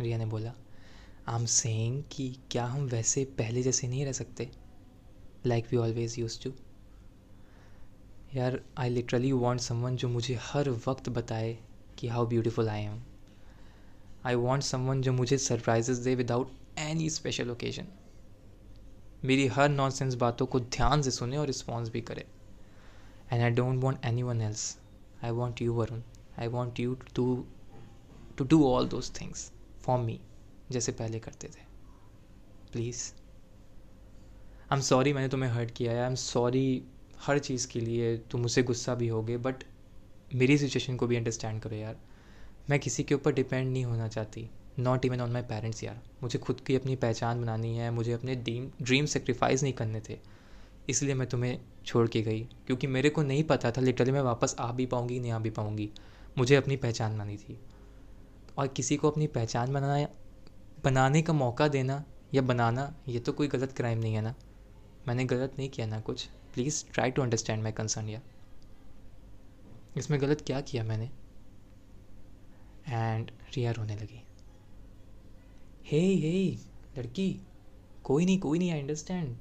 Riya 0.00 0.18
ने 0.18 0.26
बोला 0.26 0.54
आई 1.28 1.40
एम 1.40 1.46
सेइंग 1.46 2.02
कि 2.12 2.34
क्या 2.50 2.64
हम 2.66 2.86
वैसे 2.86 3.24
पहले 3.38 3.62
जैसे 3.62 3.88
नहीं 3.88 4.04
रह 4.04 4.12
सकते? 4.12 4.50
Like 5.46 5.66
we 5.70 5.76
always 5.76 6.18
use 6.18 6.38
to 6.42 6.52
यार 8.34 8.60
आई 8.78 8.90
लिटरली 8.90 9.32
वॉन्ट 9.32 9.60
समवन 9.60 9.96
जो 9.96 10.08
मुझे 10.08 10.38
हर 10.42 10.70
वक्त 10.86 11.08
बताए 11.08 11.56
कि 11.98 12.08
how 12.08 12.26
beautiful 12.26 12.68
I 12.68 12.82
am 12.82 13.00
I 14.26 14.34
want 14.34 14.64
someone 14.64 15.02
जो 15.02 15.12
मुझे 15.12 15.38
सरप्राइजेस 15.38 15.98
दे 15.98 16.14
विदाउट 16.14 16.52
एनी 16.78 17.08
स्पेशल 17.10 17.50
ओकेजन 17.50 17.86
मेरी 19.24 19.46
हर 19.46 19.68
नॉनसेंस 19.68 20.14
बातों 20.20 20.46
को 20.46 20.60
ध्यान 20.60 21.02
से 21.02 21.10
सुने 21.10 21.36
और 21.36 21.46
रिस्पॉन्स 21.46 21.88
भी 21.90 22.00
करे 22.00 22.26
and 23.32 23.42
I 23.42 23.50
don't 23.50 23.82
want 23.82 24.04
anyone 24.22 24.40
else 24.40 24.76
I 25.24 25.30
want 25.30 25.62
you 25.62 25.74
Varun 25.74 26.02
I 26.38 26.48
want 26.48 26.80
you 26.80 26.94
to 27.14 27.24
to 28.38 28.44
do 28.44 28.64
all 28.68 28.88
those 28.88 29.10
things 29.20 29.50
for 29.82 29.98
me 29.98 30.20
जैसे 30.70 30.92
पहले 30.92 31.18
करते 31.18 31.48
थे. 31.48 31.64
प्लीज़ 32.72 33.21
आई 34.72 34.76
एम 34.76 34.82
सॉरी 34.82 35.12
मैंने 35.12 35.28
तुम्हें 35.28 35.50
हर्ट 35.50 35.70
किया 35.70 35.92
है। 35.92 36.00
आई 36.00 36.06
एम 36.06 36.14
सॉरी 36.14 36.84
हर 37.20 37.38
चीज़ 37.38 37.68
के 37.68 37.80
लिए 37.80 38.16
तुम 38.16 38.40
मुझसे 38.40 38.62
गुस्सा 38.62 38.94
भी 38.94 39.08
होगे 39.08 39.36
बट 39.36 39.54
मेरी 40.34 40.58
सिचुएशन 40.58 40.96
को 40.96 41.06
भी 41.06 41.16
अंडरस्टैंड 41.16 41.60
करो 41.62 41.76
यार। 41.76 41.96
मैं 42.70 42.78
किसी 42.78 43.02
के 43.02 43.14
ऊपर 43.14 43.32
डिपेंड 43.32 43.72
नहीं 43.72 43.84
होना 43.84 44.08
चाहती। 44.08 44.50
Not 44.78 45.04
even 45.04 45.20
on 45.20 45.30
my 45.30 45.42
parents 45.42 45.84
यार। 45.84 46.00
मुझे 46.22 46.38
खुद 46.38 46.60
की 46.60 46.74
अपनी 46.74 46.96
पहचान 46.96 47.40
बनानी 47.40 47.76
है। 47.76 47.90
मुझे 47.90 48.12
अपने 48.12 48.34
ड्रीम 48.34 48.70
ड्रीम 48.82 49.06
सेक्रीफाइस 49.06 49.62
नहीं 49.62 49.72
करने 49.72 50.00
थे। 50.08 50.18
इसलिए 50.88 51.14
मैं 51.14 51.28
तुम्हें 51.28 51.60
छोड़ 51.86 52.08
के 52.08 52.22
गई। 52.22 52.40
क्योंकि 52.40 52.86
मेरे 52.86 53.10
को 53.10 53.22
नहीं 53.22 53.44
पता 53.44 53.70
था 53.70 53.80
लिटरली 53.80 54.12
मैं 54.12 54.20
वापस 54.20 54.56
आ 54.58 54.72
भी 54.72 54.86
पाऊँगी, 54.86 55.20
नहीं 55.20 55.32
आ 55.32 55.38
भी 55.38 55.50
पाऊँगी। 55.50 55.90
मुझे 56.38 56.54
अपनी 56.54 56.76
पहचान 56.76 57.14
बनानी 57.14 57.36
थी। 57.36 57.60
और 58.58 58.68
किसी 58.68 58.96
को 58.96 59.10
अपनी 59.10 59.26
पहचान 59.26 59.72
बनाना 59.72 60.08
बनाने 60.84 61.22
का 61.22 61.32
मौका 61.32 61.68
देना 61.68 62.04
या 62.34 62.42
बनाना, 62.42 62.96
ये 63.08 63.20
तो 63.20 63.32
कोई 63.32 63.48
गलत 63.48 63.72
क्राइम 63.72 63.98
नहीं 63.98 64.14
है 64.14 64.22
ना? 64.22 64.34
मैंने 65.08 65.24
गलत 65.24 65.54
नहीं 65.58 65.68
किया 65.68 65.86
ना 65.86 66.00
कुछ। 66.00 66.26
Please 66.54 66.84
try 66.94 67.10
to 67.10 67.22
understand 67.22 67.62
my 67.62 67.72
concern 67.72 68.08
या 68.08 68.20
इसमें 69.96 70.20
गलत 70.20 70.40
क्या 70.40 70.60
किया 70.60 70.84
मैंने? 70.84 71.10
एंड 72.88 73.30
रिया 73.56 73.70
रोने 73.70 73.96
लगी। 73.96 74.22
हे 75.86 76.00
हे 76.00 76.56
लड़की, 76.98 77.40
कोई 78.04 78.24
नहीं 78.24 78.38
कोई 78.38 78.58
नहीं 78.58 78.72
आई 78.72 78.80
अंडरस्टैंड 78.80 79.36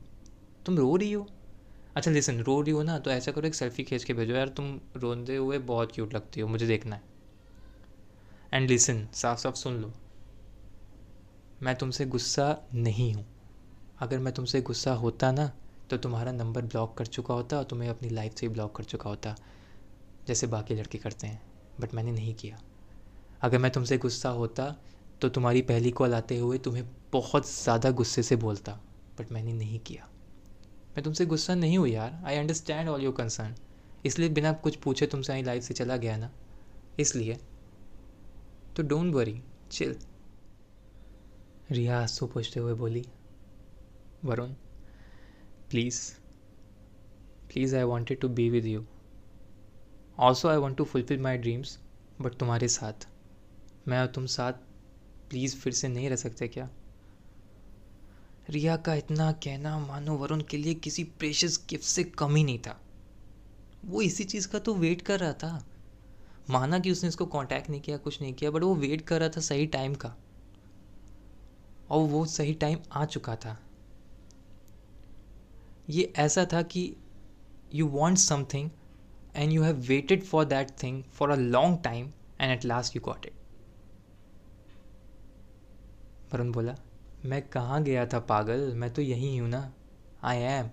तुम 0.65 0.78
रो 0.78 0.95
रही 0.95 1.12
हो? 1.12 1.28
अच्छा 1.95 2.12
लिसन 2.12 2.39
रो 2.39 2.62
रही 2.62 2.71
हो 2.71 2.84
ना 2.84 3.00
तो 3.00 3.12
ऐसा 3.12 3.32
करो, 3.32 3.47
एक 3.47 3.56
सेल्फी 3.56 3.84
खींच 3.84 4.04
के 4.04 4.13
भेजो। 4.13 4.34
यार, 4.34 4.50
तुम 4.50 4.80
रोते 4.97 5.36
हुए, 5.36 5.58
बहुत 5.58 5.91
क्यूट 5.91 6.13
लगती 6.13 6.41
हो, 6.41 6.47
मुझे 6.47 6.67
देखना 6.67 6.95
है। 6.95 7.02
एंड 8.54 8.69
लिसन 8.69 9.08
साफ़ 9.13 9.39
साफ़ 9.39 9.56
सुन 9.56 9.74
लो। 9.74 9.93
मैं 11.62 11.76
तुमसे 11.76 12.06
गुस्सा 12.06 12.67
नहीं 12.74 13.13
हूँ। 13.13 13.31
अगर 14.02 14.20
मैं 14.20 14.34
तुमसे 14.34 14.62
गुस्सा 14.62 14.94
होता 14.96 15.32
ना 15.32 15.52
तो 15.90 15.98
तुम्हारा 15.98 16.32
नंबर 16.32 16.62
ब्लॉक 16.64 16.98
कर 16.98 17.06
चुका 17.08 17.34
होता 17.34 17.58
और 17.58 17.64
तुम्हें 17.64 17.90
अपनी 17.90 18.10
लाइफ 18.10 18.36
से 18.36 18.46
ही 18.46 18.54
ब्लॉक 18.54 18.76
कर 18.76 18.84
चुका 18.84 19.10
होता, 19.10 19.36
जैसे 20.28 20.48
बाकी 20.48 20.76
लड़के 20.76 20.98
करते 20.98 21.28
हैं 21.28 21.42
बट 21.80 21.94
मैंने 21.94 22.12
नहीं 22.12 22.34
किया। 22.36 22.60
अगर 23.42 23.58
मैं 23.58 23.72
तुमसे 23.72 23.98
गुस्सा 23.98 24.30
होता 24.32 24.76
तो 25.22 25.30
तुम्हारी 25.30 25.62
पहली 25.64 25.92
कॉल 25.92 26.14
आते 26.14 26.38
हुए 26.38 26.58
तुम्हें 26.60 26.86
बहुत 27.14 27.50
ज़्यादा 27.50 27.92
गुस्से 27.92 28.24
से 28.24 28.36
बोलता 28.38 28.72
बट 29.18 29.32
मैंने 29.32 29.54
नहीं 29.54 29.80
किया। 29.82 30.08
मैं 30.96 31.04
तुमसे 31.04 31.26
गुस्सा 31.26 31.56
नहीं 31.56 31.78
हूँ 31.78 31.88
यार 31.88 32.22
I 32.26 32.38
understand 32.38 32.90
all 32.90 33.02
your 33.02 33.14
concern 33.14 33.56
इसलिए 34.06 34.30
बिना 34.32 34.52
कुछ 34.60 34.76
पूछे 34.76 35.06
तुमसे 35.08 35.34
आई 35.34 35.44
लाइफ 35.44 35.64
से 35.64 35.74
चला 35.74 35.98
गया 35.98 36.18
ना। 36.18 36.32
इसलिए 36.98 37.38
तो 38.76 38.84
डोंट 38.84 39.14
वरी 39.16 39.42
चिल 39.72 39.96
रिया 41.70 42.02
आँसू 42.02 42.28
पूछते 42.28 42.60
हुए 42.60 42.74
बोली 42.76 43.06
Varun 44.26 44.48
please 45.70 46.14
please 47.48 47.76
I 47.76 47.84
wanted 47.84 48.20
to 48.20 48.30
be 48.30 48.50
with 48.50 48.66
you 48.66 48.86
also 50.20 50.48
I 50.48 50.58
want 50.58 50.78
to 50.78 50.84
fulfil 50.84 51.20
my 51.20 51.38
dreams 51.38 51.80
but 52.22 52.34
तुम्हारे 52.34 52.68
साथ। 52.68 53.08
मैं 53.88 54.00
और 54.00 54.08
तुम 54.08 54.26
साथ 54.26 54.54
प्लीज़ 55.30 55.56
फिर 55.56 55.74
से 55.74 55.88
नहीं 55.88 56.10
रह 56.10 56.16
सकते 56.16 56.48
क्या? 56.48 56.70
रिया 58.50 58.78
का 58.78 58.96
इतना 58.96 59.32
कहना 59.32 59.80
मानो 59.80 60.18
वरुण 60.18 60.42
के 60.42 60.58
लिए 60.58 60.74
किसी 60.74 61.04
प्रेशियस 61.04 61.66
गिफ्ट 61.70 61.86
से 61.86 62.04
कम 62.04 62.36
ही 62.36 62.44
नहीं 62.44 62.60
था। 62.60 62.82
वो 63.86 64.02
इसी 64.02 64.24
चीज़ 64.24 64.48
का 64.48 64.60
तो 64.60 64.76
वेट 64.76 65.02
कर 65.02 65.20
रहा 65.20 65.34
था। 65.34 65.66
माना 66.50 66.80
कि 66.80 66.92
उसने 66.92 67.10
इसको 67.10 67.26
कांटेक्ट 67.26 67.70
नहीं 67.70 67.82
किया, 67.82 67.98
कुछ 67.98 68.22
नहीं 68.22 68.34
किया 68.34 68.52
बट 68.52 68.64
वो 68.64 68.76
वेट 68.76 69.02
कर 69.02 69.20
रहा 69.20 69.30
था 69.30 69.42
सही 69.42 69.68
टाइम 69.68 69.96
का। 69.96 70.16
और 71.90 72.08
वो 72.08 72.26
सही 72.26 72.54
टाइम 72.54 72.80
आ 72.92 73.06
चुका 73.06 73.36
था। 73.36 73.60
ये 75.89 76.12
ऐसा 76.15 76.46
था 76.54 76.62
कि 76.62 76.96
you 77.74 77.88
want 77.88 78.17
something 78.17 78.70
and 79.36 79.52
you 79.52 79.63
have 79.63 79.78
waited 79.88 80.24
for 80.24 80.46
that 80.46 80.72
thing 80.84 81.04
for 81.13 81.30
a 81.30 81.36
long 81.36 81.78
time 81.84 82.12
and 82.41 82.52
at 82.52 82.65
last 82.65 82.96
you 82.96 83.02
got 83.02 83.26
it 83.26 83.34
Varun 86.34 86.52
बोला, 86.52 86.76
मैं 87.26 87.41
कहाँ 87.50 87.82
गया 87.84 88.06
था 88.06 88.20
पागल? 88.20 88.74
मैं 88.76 88.94
तो 88.94 89.02
यहीं 89.02 89.39
हूँ 89.41 89.50
ना। 89.50 89.74
I 90.24 90.38
am 90.38 90.70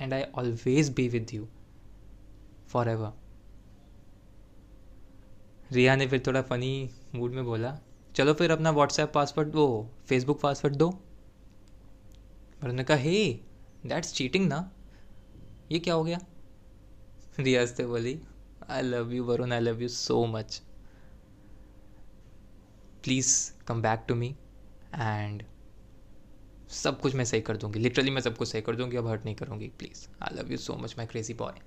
and 0.00 0.14
I 0.14 0.22
always 0.34 0.90
be 0.94 1.08
with 1.08 1.34
you 1.34 1.48
forever 2.88 3.12
Riya 5.72 5.94
ने 5.96 6.06
फिर 6.06 6.22
थोड़ा 6.26 6.42
फनी 6.42 6.90
मूड 7.14 7.32
में 7.32 7.44
बोला, 7.44 7.78
चलो 8.14 8.32
फिर 8.34 8.50
अपना 8.50 8.70
व्हाट्सएप 8.70 9.12
पासवर्ड 9.14 9.54
वो 9.54 9.90
फेसबुक 10.06 10.40
पासवर्ड 10.40 10.76
दो. 10.76 10.88
वरुण 12.62 12.74
ने 12.74 12.84
कहा, 12.84 12.96
हे 12.96 13.40
दैट्स 13.86 14.12
चीटिंग 14.14 14.48
ना? 14.48 14.58
ये 15.72 15.78
क्या 15.78 15.94
हो 15.94 16.04
गया? 16.04 16.18
रियाज 17.38 17.68
से 17.68 17.86
बोली 17.86 18.20
I 18.70 18.82
love 18.82 19.12
you 19.12 19.24
Varun 19.24 19.52
I 19.52 19.60
love 19.60 19.82
you 19.82 19.88
so 19.88 20.24
much 20.26 20.60
please 23.04 23.30
come 23.66 23.82
back 23.82 24.04
to 24.08 24.14
me 24.14 24.28
and 24.94 25.42
सब 26.72 27.00
कुछ 27.00 27.14
मैं 27.14 27.24
सही 27.24 27.40
कर 27.40 27.56
दूँगी। 27.56 27.78
लिटरली 27.80 28.10
मैं 28.10 28.20
सब 28.22 28.36
कुछ 28.36 28.48
सही 28.48 28.62
कर 28.62 28.76
दूँगी, 28.76 28.96
अब 28.96 29.06
हर्ट 29.08 29.24
नहीं 29.24 29.34
करूँगी। 29.34 29.68
Please 29.78 30.06
I 30.22 30.36
love 30.36 30.50
you 30.52 30.56
so 30.58 30.76
much 30.76 30.94
my 30.98 31.06
crazy 31.06 31.34
boy 31.34 31.60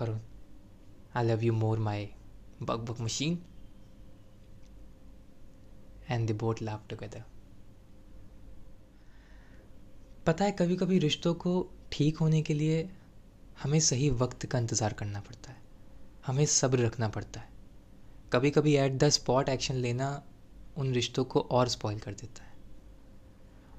Varun 0.00 0.18
I 1.16 1.26
love 1.26 1.44
you 1.44 1.52
more 1.52 1.78
my 1.78 2.08
bug 2.62 2.84
bug 2.90 3.00
machine 3.00 3.38
and 6.10 6.28
the 6.30 6.36
boat 6.38 6.62
love 6.62 6.80
together 6.90 7.24
पता 10.26 10.44
है 10.44 10.52
कभी 10.52 10.76
कभी 10.76 10.98
रिश्तों 10.98 11.34
को 11.34 11.50
ठीक 11.92 12.16
होने 12.16 12.40
के 12.42 12.54
लिए 12.54 12.88
हमें 13.62 13.78
सही 13.80 14.08
वक्त 14.10 14.46
का 14.46 14.58
इंतज़ार 14.58 14.92
करना 14.92 15.20
पड़ता 15.20 15.52
है। 15.52 15.62
हमें 16.26 16.44
सब्र 16.46 16.78
रखना 16.78 17.08
पड़ता 17.08 17.40
है। 17.40 17.48
कभी 18.32 18.50
कभी 18.50 18.74
एट 18.76 18.92
द 18.92 19.08
स्पॉट 19.08 19.48
एक्शन 19.48 19.74
लेना 19.74 20.06
उन 20.76 20.92
रिश्तों 20.92 21.24
को 21.24 21.40
और 21.40 21.68
स्पॉइल 21.68 21.98
कर 21.98 22.12
देता 22.12 22.44
है। 22.44 22.52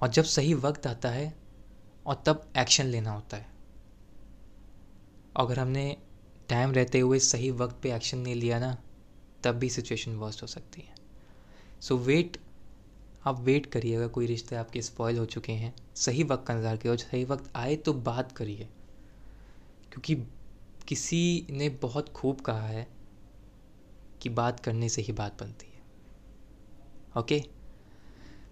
और 0.01 0.09
जब 0.09 0.23
सही 0.23 0.53
वक्त 0.53 0.87
आता 0.87 1.09
है 1.09 1.33
और 2.05 2.21
तब 2.25 2.45
एक्शन 2.57 2.85
लेना 2.85 3.11
होता 3.11 3.37
है। 3.37 3.47
अगर 5.37 5.59
हमने 5.59 5.95
टाइम 6.49 6.71
रहते 6.71 6.99
हुए 6.99 7.19
सही 7.19 7.49
वक्त 7.53 7.79
पे 7.83 7.93
एक्शन 7.93 8.17
नहीं 8.17 8.35
लिया 8.35 8.59
ना, 8.59 8.77
तब 9.43 9.55
भी 9.55 9.69
सिचुएशन 9.69 10.15
वर्स्ट 10.15 10.41
हो 10.41 10.47
सकती 10.47 10.81
है। 10.81 10.95
सो 11.81 11.95
so 11.95 12.01
वेट 12.01 12.37
आप 13.25 13.39
वेट 13.39 13.65
करिएगा, 13.65 14.07
कोई 14.07 14.25
रिश्ते 14.25 14.55
आपके 14.55 14.81
स्पॉयल 14.81 15.17
हो 15.17 15.25
चुके 15.25 15.53
हैं। 15.53 15.73
सही 15.95 16.23
वक्त 16.23 16.45
का 16.47 16.53
इंतज़ार 16.53 16.77
करिए 16.77 16.91
और 16.91 16.97
सही 16.97 17.23
वक्त 17.25 17.51
आए 17.55 17.75
तो 17.75 17.93
बात 17.93 18.31
करिए 18.31 18.67
क्योंकि 19.91 20.15
किसी 20.87 21.47
ने 21.51 21.69
बहुत 21.81 22.09
खूब 22.09 22.41
कहा 22.41 22.67
है 22.67 22.87
कि 24.21 24.29
बात 24.29 24.59
करने 24.59 24.89
से 24.89 25.01
ही 25.01 25.13
बात 25.13 25.41
बनती 25.41 25.67
है। 25.67 27.21
Okay 27.21 27.43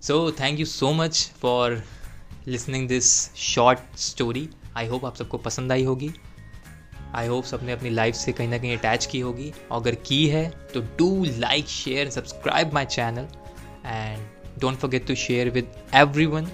so 0.01 0.31
thank 0.31 0.59
you 0.59 0.65
so 0.65 0.91
much 0.93 1.31
for 1.41 1.81
listening 2.47 2.87
this 2.87 3.13
short 3.35 3.97
story 3.99 4.47
I 4.75 4.87
hope 4.87 5.05
आप 5.05 5.15
सबको 5.15 5.37
पसंद 5.37 5.71
आई 5.71 5.83
होगी। 5.83 6.11
आई 7.15 7.27
होप 7.27 7.43
सबने 7.43 7.71
अपनी 7.71 7.89
लाइफ 7.89 8.15
से 8.15 8.31
कहीं 8.31 8.47
ना 8.47 8.57
कहीं 8.57 8.77
अटैच 8.77 9.05
की 9.05 9.19
होगी। 9.19 9.51
और 9.71 9.81
अगर 9.81 9.95
की 10.07 10.25
है 10.27 10.49
तो 10.73 10.81
do 10.97 11.23
like 11.25 11.67
share 11.67 12.09
subscribe 12.09 12.73
my 12.73 12.85
channel 12.85 13.27
and 13.85 14.27
don't 14.59 15.07
to 15.07 15.15
share 15.15 15.49
with 15.49 15.71
every 15.95 16.25
everyone. 16.25 16.49